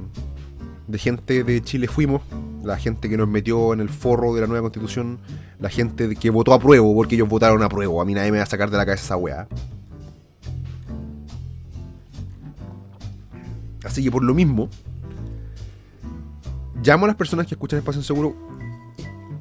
de 0.88 0.97
gente 0.97 1.43
de 1.43 1.62
Chile 1.62 1.88
fuimos, 1.88 2.21
la 2.63 2.78
gente 2.78 3.10
que 3.10 3.17
nos 3.17 3.28
metió 3.28 3.73
en 3.73 3.82
el 3.82 3.89
forro 3.89 4.34
de 4.34 4.41
la 4.41 4.47
nueva 4.47 4.63
constitución, 4.63 5.19
la 5.60 5.69
gente 5.69 6.15
que 6.15 6.30
votó 6.30 6.54
a 6.54 6.60
prueba, 6.60 6.86
porque 6.93 7.15
ellos 7.15 7.28
votaron 7.28 7.62
a 7.62 7.69
prueba. 7.69 8.02
A 8.02 8.06
mí 8.06 8.13
nadie 8.13 8.32
me 8.32 8.38
va 8.38 8.43
a 8.43 8.47
sacar 8.47 8.69
de 8.69 8.78
la 8.78 8.86
cabeza 8.86 9.04
esa 9.04 9.17
weá. 9.17 9.47
Así 13.88 14.04
que 14.04 14.12
por 14.12 14.23
lo 14.23 14.34
mismo, 14.34 14.69
llamo 16.84 17.06
a 17.06 17.08
las 17.08 17.17
personas 17.17 17.47
que 17.47 17.56
escuchan 17.56 17.80
Espacio 17.80 18.04
Seguro, 18.04 18.36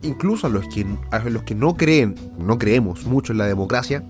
incluso 0.03 0.47
a 0.47 0.51
los 0.51 0.67
que, 0.69 0.87
a 1.11 1.19
los 1.19 1.43
que 1.43 1.55
no 1.55 1.77
creen, 1.77 2.15
no 2.39 2.59
creemos 2.59 3.05
mucho 3.07 3.33
en 3.33 3.39
la 3.39 3.47
democracia, 3.47 4.05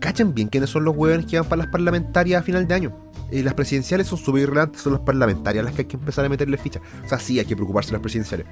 cachen 0.00 0.34
bien 0.34 0.48
quiénes 0.48 0.70
son 0.70 0.84
los 0.84 0.96
huevones 0.96 1.26
que 1.26 1.38
van 1.38 1.48
para 1.48 1.62
las 1.62 1.72
parlamentarias 1.72 2.40
a 2.40 2.44
final 2.44 2.66
de 2.66 2.74
año 2.74 3.08
eh, 3.30 3.42
las 3.42 3.54
presidenciales 3.54 4.06
son 4.06 4.18
súper 4.18 4.42
irrelevantes, 4.42 4.80
son 4.80 4.94
las 4.94 5.02
parlamentarias 5.02 5.64
las 5.64 5.74
que 5.74 5.82
hay 5.82 5.88
que 5.88 5.96
empezar 5.96 6.24
a 6.24 6.28
meterle 6.28 6.56
ficha. 6.56 6.80
O 7.04 7.08
sea, 7.08 7.18
sí, 7.18 7.38
hay 7.38 7.44
que 7.44 7.54
preocuparse 7.54 7.88
de 7.90 7.92
las 7.94 8.02
presidenciales. 8.02 8.46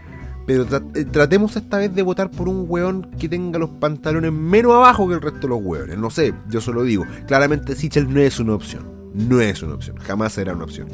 Pero 0.47 0.67
eh, 0.95 1.05
tratemos 1.07 1.57
esta 1.57 1.79
vez 1.79 1.95
de 1.95 2.03
votar 2.03 2.31
por 2.31 2.49
un 2.49 2.67
weón 2.69 3.11
que 3.19 3.29
tenga 3.29 3.59
los 3.59 3.71
pantalones 3.71 4.33
menos 4.33 4.75
abajo 4.75 5.09
que 5.09 5.15
el 5.15 5.23
resto 5.23 5.41
de 5.41 5.49
los 5.49 5.61
weones. 5.63 5.99
No 5.99 6.11
sé, 6.11 6.35
yo 6.49 6.61
solo 6.61 6.83
digo. 6.83 7.05
Claramente 7.27 7.75
Sichel 7.75 8.13
no 8.13 8.21
es 8.21 8.39
una 8.39 8.55
opción. 8.55 8.96
No 9.17 9.41
es 9.41 9.63
una 9.63 9.75
opción. 9.75 9.97
Jamás 9.97 10.35
será 10.35 10.53
una 10.53 10.65
opción. 10.65 10.89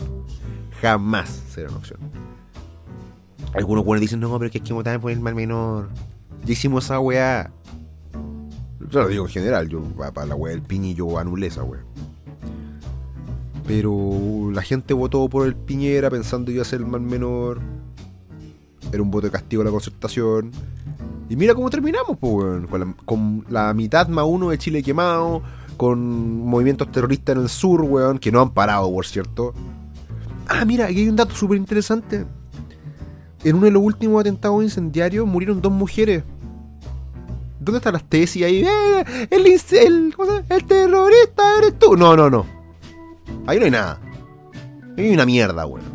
Jamás 0.80 1.42
será 1.50 1.68
una 1.68 1.78
opción. 1.78 1.98
Algunos 3.52 3.84
weones 3.84 4.00
dicen, 4.00 4.20
no, 4.20 4.32
pero 4.38 4.46
es 4.46 4.52
que 4.52 4.60
que 4.60 4.72
votar 4.72 5.00
por 5.00 5.10
el 5.10 5.20
mal 5.20 5.34
menor. 5.34 5.88
Ya 6.44 6.52
hicimos 6.52 6.84
esa 6.84 7.00
weá. 7.00 7.50
Yo 8.90 9.02
lo 9.02 9.08
digo 9.08 9.24
en 9.26 9.30
general, 9.30 9.68
yo 9.68 9.82
para 10.14 10.26
la 10.26 10.34
weá 10.34 10.52
del 10.52 10.62
piñi 10.62 10.94
yo 10.94 11.18
anulé 11.18 11.48
esa 11.48 11.64
weá. 11.64 11.82
Pero 13.66 14.50
la 14.52 14.62
gente 14.62 14.94
votó 14.94 15.28
por 15.28 15.46
el 15.46 15.54
Piñera 15.54 16.10
pensando 16.10 16.46
que 16.46 16.52
iba 16.52 16.62
a 16.62 16.66
ser 16.66 16.80
el 16.80 16.86
mal 16.86 17.00
menor. 17.00 17.60
Era 18.92 19.02
un 19.02 19.10
voto 19.10 19.26
de 19.26 19.30
castigo 19.32 19.62
a 19.62 19.64
la 19.64 19.70
concertación. 19.70 20.50
Y 21.28 21.36
mira 21.36 21.54
cómo 21.54 21.70
terminamos, 21.70 22.18
pues, 22.18 22.66
con, 23.04 23.44
la, 23.48 23.72
mitad 23.72 24.08
más 24.08 24.26
uno 24.28 24.50
de 24.50 24.58
Chile 24.58 24.82
quemado, 24.82 25.42
con 25.76 26.44
movimientos 26.44 26.90
terroristas 26.90 27.36
en 27.36 27.42
el 27.42 27.48
sur, 27.48 27.82
weón, 27.82 28.18
que 28.18 28.30
no 28.30 28.40
han 28.40 28.50
parado, 28.50 28.92
por 28.92 29.06
cierto. 29.06 29.54
Ah, 30.48 30.64
mira, 30.64 30.86
aquí 30.86 31.00
hay 31.00 31.08
un 31.08 31.16
dato 31.16 31.34
súper 31.34 31.56
interesante. 31.56 32.26
En 33.44 33.56
uno 33.56 33.66
de 33.66 33.72
los 33.72 33.82
últimos 33.82 34.20
atentados 34.20 34.62
incendiarios 34.62 35.26
murieron 35.26 35.60
dos 35.60 35.72
mujeres. 35.72 36.22
¿Dónde 37.58 37.78
están 37.78 37.92
las 37.94 38.04
tesis 38.04 38.44
ahí? 38.44 38.64
¡Eh! 38.64 39.28
El, 39.30 40.64
terrorista 40.66 41.58
eres 41.58 41.78
tú. 41.78 41.96
No, 41.96 42.16
no, 42.16 42.28
no. 42.28 42.44
Ahí 43.46 43.58
no 43.58 43.64
hay 43.64 43.70
nada. 43.70 44.00
Ahí 44.96 45.06
hay 45.06 45.14
una 45.14 45.26
mierda, 45.26 45.66
weón. 45.66 45.92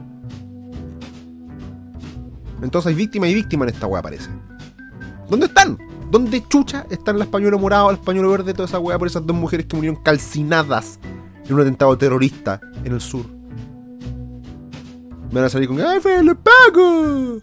Entonces 2.62 2.90
hay 2.90 2.96
víctima 2.96 3.28
y 3.28 3.34
víctima 3.34 3.66
en 3.66 3.74
esta 3.74 3.86
weá, 3.88 4.02
parece. 4.02 4.30
¿Dónde 5.30 5.46
están? 5.46 5.78
¿Dónde 6.10 6.44
chucha 6.48 6.86
están 6.90 7.18
el 7.18 7.24
español 7.24 7.60
morado, 7.60 7.90
el 7.90 7.98
español 7.98 8.30
verde, 8.30 8.54
toda 8.54 8.68
esa 8.68 8.80
weá 8.80 8.98
por 8.98 9.08
esas 9.08 9.26
dos 9.26 9.36
mujeres 9.36 9.66
que 9.66 9.76
murieron 9.76 10.02
calcinadas 10.02 11.00
en 11.46 11.54
un 11.54 11.62
atentado 11.62 11.98
terrorista 11.98 12.62
en 12.84 12.94
el 12.94 13.02
sur? 13.02 13.26
Me 15.30 15.36
van 15.36 15.46
a 15.46 15.50
salir 15.50 15.68
con 15.68 15.82
¡Ay, 15.82 16.00
fue 16.00 16.18
el 16.18 16.38
pago! 16.38 17.40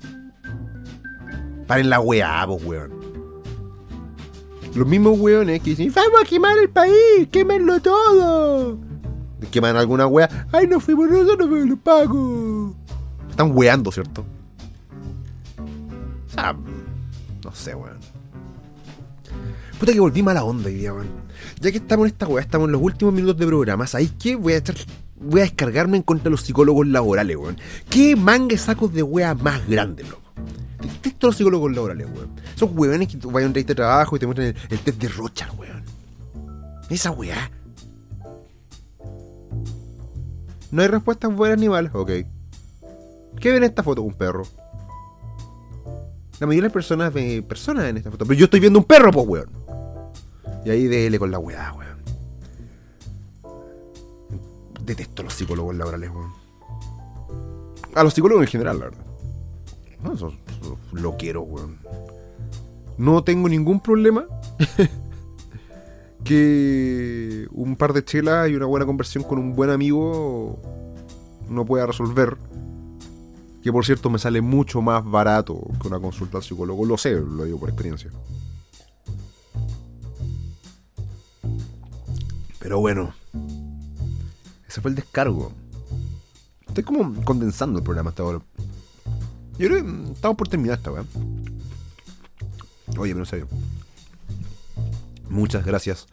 Paren 1.66 1.90
la 1.90 2.00
weá, 2.00 2.44
vos, 2.46 2.62
weón. 2.64 2.92
Los 4.74 4.86
mismos 4.86 5.18
weones 5.18 5.60
que 5.60 5.70
dicen, 5.70 5.92
¡Vamos 5.94 6.22
a 6.22 6.24
quemar 6.24 6.56
el 6.58 6.70
país! 6.70 7.28
¡Quémenlo 7.30 7.80
todo! 7.80 8.78
queman 9.50 9.76
alguna 9.76 10.06
wea. 10.06 10.48
¡Ay, 10.52 10.66
no 10.66 10.80
fuimos 10.80 11.08
nosotros, 11.08 11.48
pero 11.50 11.64
lo 11.64 11.76
pago! 11.76 12.74
Están 13.30 13.56
weando, 13.56 13.92
¿cierto? 13.92 14.24
O 16.26 16.30
sea, 16.30 16.56
no 17.44 17.52
sé, 17.52 17.74
weón. 17.74 18.13
Puta 19.84 19.92
que 19.92 20.00
volví 20.00 20.22
mala 20.22 20.44
onda 20.44 20.68
hoy 20.68 20.76
día, 20.76 20.94
weón. 20.94 21.08
Ya 21.60 21.70
que 21.70 21.76
estamos 21.76 22.06
en 22.06 22.12
esta 22.12 22.26
wea, 22.26 22.42
estamos 22.42 22.68
en 22.68 22.72
los 22.72 22.80
últimos 22.80 23.12
minutos 23.12 23.36
de 23.36 23.46
programa. 23.46 23.86
¿Sabéis 23.86 24.14
qué? 24.18 24.34
Voy 24.34 24.54
a 24.54 24.56
echar. 24.56 24.76
Voy 25.16 25.42
a 25.42 25.44
descargarme 25.44 25.98
en 25.98 26.02
contra 26.02 26.24
de 26.24 26.30
los 26.30 26.40
psicólogos 26.40 26.86
laborales, 26.86 27.36
weón. 27.36 27.58
¿Qué 27.90 28.16
manga 28.16 28.56
sacos 28.56 28.94
de 28.94 29.02
wea 29.02 29.34
más 29.34 29.68
grandes, 29.68 30.08
loco? 30.08 30.22
Detesto 30.80 31.26
los 31.26 31.36
psicólogos 31.36 31.70
laborales, 31.74 32.06
weón. 32.06 32.30
Esos 32.56 32.70
weones 32.72 33.08
que 33.08 33.18
vayan 33.26 33.44
a 33.44 33.46
un 33.48 33.52
de 33.52 33.74
trabajo 33.74 34.16
y 34.16 34.18
te 34.18 34.26
muestran 34.26 34.54
el, 34.70 34.78
test 34.78 34.98
de 34.98 35.08
Rocha, 35.08 35.50
weón. 35.58 35.84
Esa 36.88 37.10
weá. 37.10 37.50
No 40.70 40.80
hay 40.80 40.88
respuestas 40.88 41.30
buenas 41.30 41.58
ni 41.58 41.68
malas. 41.68 41.94
Ok. 41.94 42.08
¿Qué 43.38 43.48
ven 43.48 43.56
en 43.56 43.64
esta 43.64 43.82
foto? 43.82 44.00
Un 44.00 44.14
perro. 44.14 44.44
La 46.40 46.46
mayoría 46.46 46.62
de 46.62 46.68
las 46.68 46.72
personas 46.72 47.12
ven 47.12 47.42
personas 47.42 47.84
en 47.84 47.98
esta 47.98 48.10
foto. 48.10 48.24
Pero 48.24 48.38
yo 48.38 48.44
estoy 48.46 48.60
viendo 48.60 48.78
un 48.78 48.86
perro, 48.86 49.12
pues, 49.12 49.26
weón. 49.28 49.63
Y 50.64 50.70
ahí 50.70 50.86
dele 50.86 51.18
con 51.18 51.30
la 51.30 51.38
weá, 51.38 51.72
weón. 51.72 51.98
Detesto 54.82 55.22
a 55.22 55.24
los 55.24 55.34
psicólogos 55.34 55.76
laborales, 55.76 56.10
weón. 56.10 56.32
A 57.94 58.02
los 58.02 58.14
psicólogos 58.14 58.44
en 58.44 58.50
general, 58.50 58.78
la 58.78 58.84
verdad. 58.86 59.04
No, 60.02 60.12
eso, 60.14 60.32
lo 60.92 61.16
quiero, 61.16 61.42
weón. 61.42 61.78
No 62.96 63.24
tengo 63.24 63.48
ningún 63.48 63.80
problema 63.80 64.26
que 66.24 67.46
un 67.50 67.76
par 67.76 67.92
de 67.92 68.04
chelas 68.04 68.48
y 68.48 68.54
una 68.54 68.66
buena 68.66 68.86
conversión 68.86 69.24
con 69.24 69.38
un 69.38 69.54
buen 69.54 69.70
amigo 69.70 70.60
no 71.48 71.64
pueda 71.64 71.86
resolver. 71.86 72.36
Que 73.62 73.72
por 73.72 73.84
cierto 73.84 74.10
me 74.10 74.18
sale 74.18 74.40
mucho 74.40 74.82
más 74.82 75.04
barato 75.04 75.58
que 75.80 75.88
una 75.88 75.98
consulta 75.98 76.38
al 76.38 76.42
psicólogo. 76.42 76.84
Lo 76.84 76.98
sé, 76.98 77.12
lo 77.12 77.44
digo 77.44 77.58
por 77.58 77.68
experiencia. 77.68 78.10
Pero 82.64 82.80
bueno. 82.80 83.14
Ese 84.66 84.80
fue 84.80 84.90
el 84.90 84.94
descargo. 84.96 85.52
Estoy 86.66 86.82
como 86.82 87.22
condensando 87.22 87.78
el 87.78 87.84
programa 87.84 88.08
hasta 88.08 88.22
ahora. 88.22 88.40
Yo 89.58 89.68
creo 89.68 89.84
que 89.84 90.12
estamos 90.12 90.36
por 90.36 90.48
terminar 90.48 90.78
esta 90.78 90.90
weá. 90.90 91.04
Oye, 92.98 93.12
pero 93.12 93.20
en 93.20 93.26
serio 93.26 93.48
muchas 95.28 95.66
gracias 95.66 96.06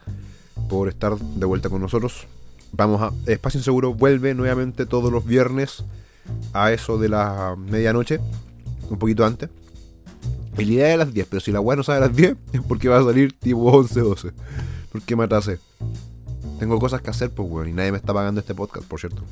por 0.68 0.88
estar 0.88 1.16
de 1.16 1.46
vuelta 1.46 1.70
con 1.70 1.80
nosotros. 1.80 2.26
vamos 2.72 3.00
a. 3.00 3.12
Espacio 3.30 3.58
Inseguro 3.58 3.94
vuelve 3.94 4.34
nuevamente 4.34 4.84
todos 4.84 5.10
los 5.10 5.24
viernes 5.24 5.84
a 6.52 6.70
eso 6.70 6.98
de 6.98 7.08
la 7.08 7.56
medianoche, 7.56 8.20
un 8.90 8.98
poquito 8.98 9.24
antes. 9.24 9.48
Y 10.58 10.66
la 10.66 10.72
idea 10.72 10.92
es 10.92 10.98
las 10.98 11.14
10, 11.14 11.26
pero 11.30 11.40
si 11.40 11.50
la 11.50 11.60
weá 11.60 11.76
no 11.76 11.82
sale 11.82 12.04
a 12.04 12.08
las 12.08 12.14
10 12.14 12.36
es 12.52 12.60
porque 12.60 12.90
va 12.90 12.98
a 12.98 13.04
salir 13.04 13.32
tipo 13.32 13.72
11, 13.72 14.00
12. 14.00 14.32
Porque 14.92 15.16
me 15.16 15.24
atrasé. 15.24 15.58
Tengo 16.62 16.78
cosas 16.78 17.02
que 17.02 17.10
hacer, 17.10 17.32
pues 17.32 17.50
weón, 17.50 17.70
y 17.70 17.72
nadie 17.72 17.90
me 17.90 17.98
está 17.98 18.14
pagando 18.14 18.38
este 18.38 18.54
podcast, 18.54 18.86
por 18.86 19.00
cierto. 19.00 19.24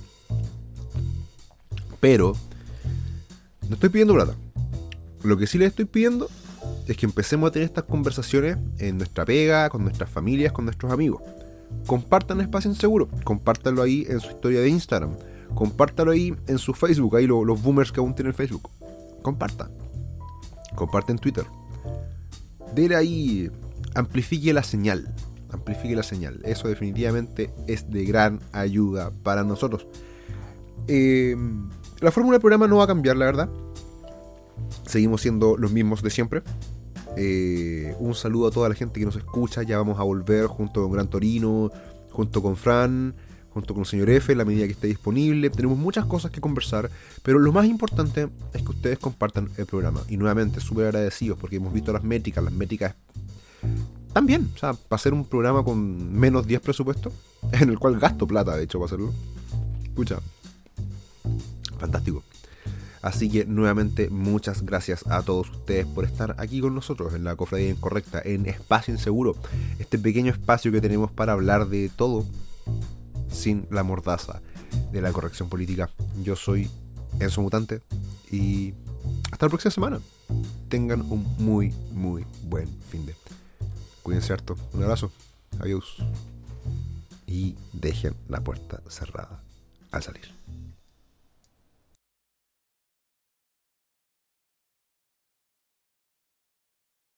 Pero, 2.01 2.35
no 3.69 3.75
estoy 3.75 3.89
pidiendo 3.89 4.15
plata. 4.15 4.35
Lo 5.23 5.37
que 5.37 5.47
sí 5.47 5.57
les 5.57 5.69
estoy 5.69 5.85
pidiendo 5.85 6.29
es 6.89 6.97
que 6.97 7.07
empecemos 7.07 7.49
a 7.49 7.53
tener 7.53 7.67
estas 7.69 7.85
conversaciones 7.85 8.59
en 8.79 8.99
nuestra 8.99 9.25
pega, 9.25 9.69
con 9.69 9.85
nuestras 9.85 10.11
familias, 10.11 10.53
con 10.53 10.65
nuestros 10.65 10.91
amigos. 10.91 11.23
Compartan 11.87 12.41
Espacio 12.41 12.69
Inseguro, 12.69 13.09
compártanlo 13.23 13.83
ahí 13.83 14.05
en 14.09 14.19
su 14.19 14.31
historia 14.31 14.61
de 14.61 14.69
Instagram, 14.69 15.15
compártalo 15.55 16.11
ahí 16.11 16.35
en 16.49 16.59
su 16.59 16.75
Facebook, 16.75 17.15
ahí 17.15 17.29
los 17.29 17.63
boomers 17.63 17.93
que 17.93 18.01
aún 18.01 18.13
tienen 18.13 18.35
Facebook. 18.35 18.69
Compartan. 19.23 19.71
Comparten 20.75 21.17
Twitter. 21.17 21.45
Dele 22.75 22.97
ahí, 22.97 23.49
amplifique 23.95 24.53
la 24.53 24.65
señal. 24.65 25.15
Amplifique 25.53 25.97
la 25.97 26.03
señal. 26.03 26.41
Eso 26.45 26.69
definitivamente 26.69 27.51
es 27.67 27.91
de 27.91 28.05
gran 28.05 28.41
ayuda 28.53 29.11
para 29.23 29.45
nosotros. 29.45 29.87
Eh, 30.89 31.37
la 32.01 32.11
fórmula 32.11 32.35
del 32.35 32.41
programa 32.41 32.67
no 32.67 32.79
va 32.79 32.85
a 32.85 32.87
cambiar, 32.87 33.17
la 33.17 33.27
verdad. 33.27 33.51
Seguimos 34.87 35.21
siendo 35.21 35.57
los 35.57 35.73
mismos 35.73 36.03
de 36.03 36.11
siempre. 36.11 36.43
Eh, 37.17 37.95
un 37.99 38.15
saludo 38.15 38.49
a 38.49 38.51
toda 38.51 38.69
la 38.69 38.75
gente 38.75 39.01
que 39.01 39.07
nos 39.07 39.17
escucha. 39.17 39.63
Ya 39.63 39.79
vamos 39.79 39.99
a 39.99 40.03
volver 40.03 40.47
junto 40.47 40.83
con 40.83 40.93
Gran 40.93 41.09
Torino, 41.09 41.71
junto 42.11 42.43
con 42.43 42.57
Fran, 42.57 43.15
junto 43.51 43.75
con 43.75 43.83
el 43.83 43.87
señor 43.87 44.11
F, 44.11 44.33
en 44.33 44.39
la 44.39 44.45
medida 44.45 44.67
que 44.67 44.73
esté 44.73 44.87
disponible. 44.87 45.51
Tenemos 45.51 45.79
muchas 45.79 46.07
cosas 46.07 46.31
que 46.31 46.41
conversar, 46.41 46.91
pero 47.23 47.39
lo 47.39 47.53
más 47.53 47.67
importante 47.67 48.29
es 48.55 48.63
que 48.63 48.71
ustedes 48.71 48.99
compartan 48.99 49.51
el 49.57 49.67
programa. 49.67 50.03
Y 50.09 50.17
nuevamente, 50.17 50.61
súper 50.61 50.87
agradecidos 50.87 51.39
porque 51.39 51.57
hemos 51.57 51.73
visto 51.73 51.93
las 51.93 52.05
métricas. 52.05 52.43
Las 52.43 52.53
métricas 52.53 52.95
también, 54.13 54.51
o 54.55 54.59
sea, 54.59 54.73
para 54.73 54.99
hacer 54.99 55.15
un 55.15 55.25
programa 55.25 55.63
con 55.63 56.13
menos 56.13 56.47
10 56.47 56.61
presupuesto, 56.61 57.13
en 57.53 57.69
el 57.71 57.79
cual 57.79 57.99
gasto 57.99 58.27
plata, 58.27 58.57
de 58.57 58.65
hecho, 58.65 58.79
para 58.79 58.87
hacerlo. 58.87 59.13
Escucha, 59.85 60.19
fantástico. 61.79 62.23
Así 63.03 63.31
que 63.31 63.47
nuevamente 63.47 64.11
muchas 64.11 64.63
gracias 64.63 65.07
a 65.07 65.23
todos 65.23 65.49
ustedes 65.51 65.87
por 65.87 66.05
estar 66.05 66.35
aquí 66.39 66.61
con 66.61 66.75
nosotros 66.75 67.15
en 67.15 67.25
la 67.25 67.35
Cofradía 67.35 67.71
Incorrecta, 67.71 68.21
en 68.23 68.47
Espacio 68.47 68.93
Inseguro, 68.93 69.37
este 69.79 69.99
pequeño 69.99 70.31
espacio 70.31 70.71
que 70.71 70.83
tenemos 70.83 71.11
para 71.11 71.33
hablar 71.33 71.69
de 71.69 71.89
todo 71.89 72.27
sin 73.31 73.67
la 73.71 73.85
mordaza 73.85 74.43
de 74.93 75.01
la 75.01 75.13
corrección 75.13 75.49
política. 75.49 75.89
Yo 76.23 76.37
soy 76.37 76.69
Enzo 77.21 77.41
Mutante 77.41 77.81
y 78.31 78.75
hasta 79.33 79.47
la 79.47 79.51
próxima 79.51 79.71
semana. 79.71 80.01
Tengan 80.69 81.01
un 81.01 81.25
muy, 81.39 81.73
muy 81.93 82.27
buen 82.45 82.69
fin 82.91 83.07
de. 83.07 83.15
Cuídense 84.03 84.33
harto. 84.33 84.57
Un 84.73 84.83
abrazo. 84.83 85.13
Adiós. 85.61 85.97
Y 87.27 87.57
dejen 87.73 88.15
la 88.29 88.41
puerta 88.41 88.81
cerrada 88.89 89.41
al 89.93 90.03
salir. 90.03 90.40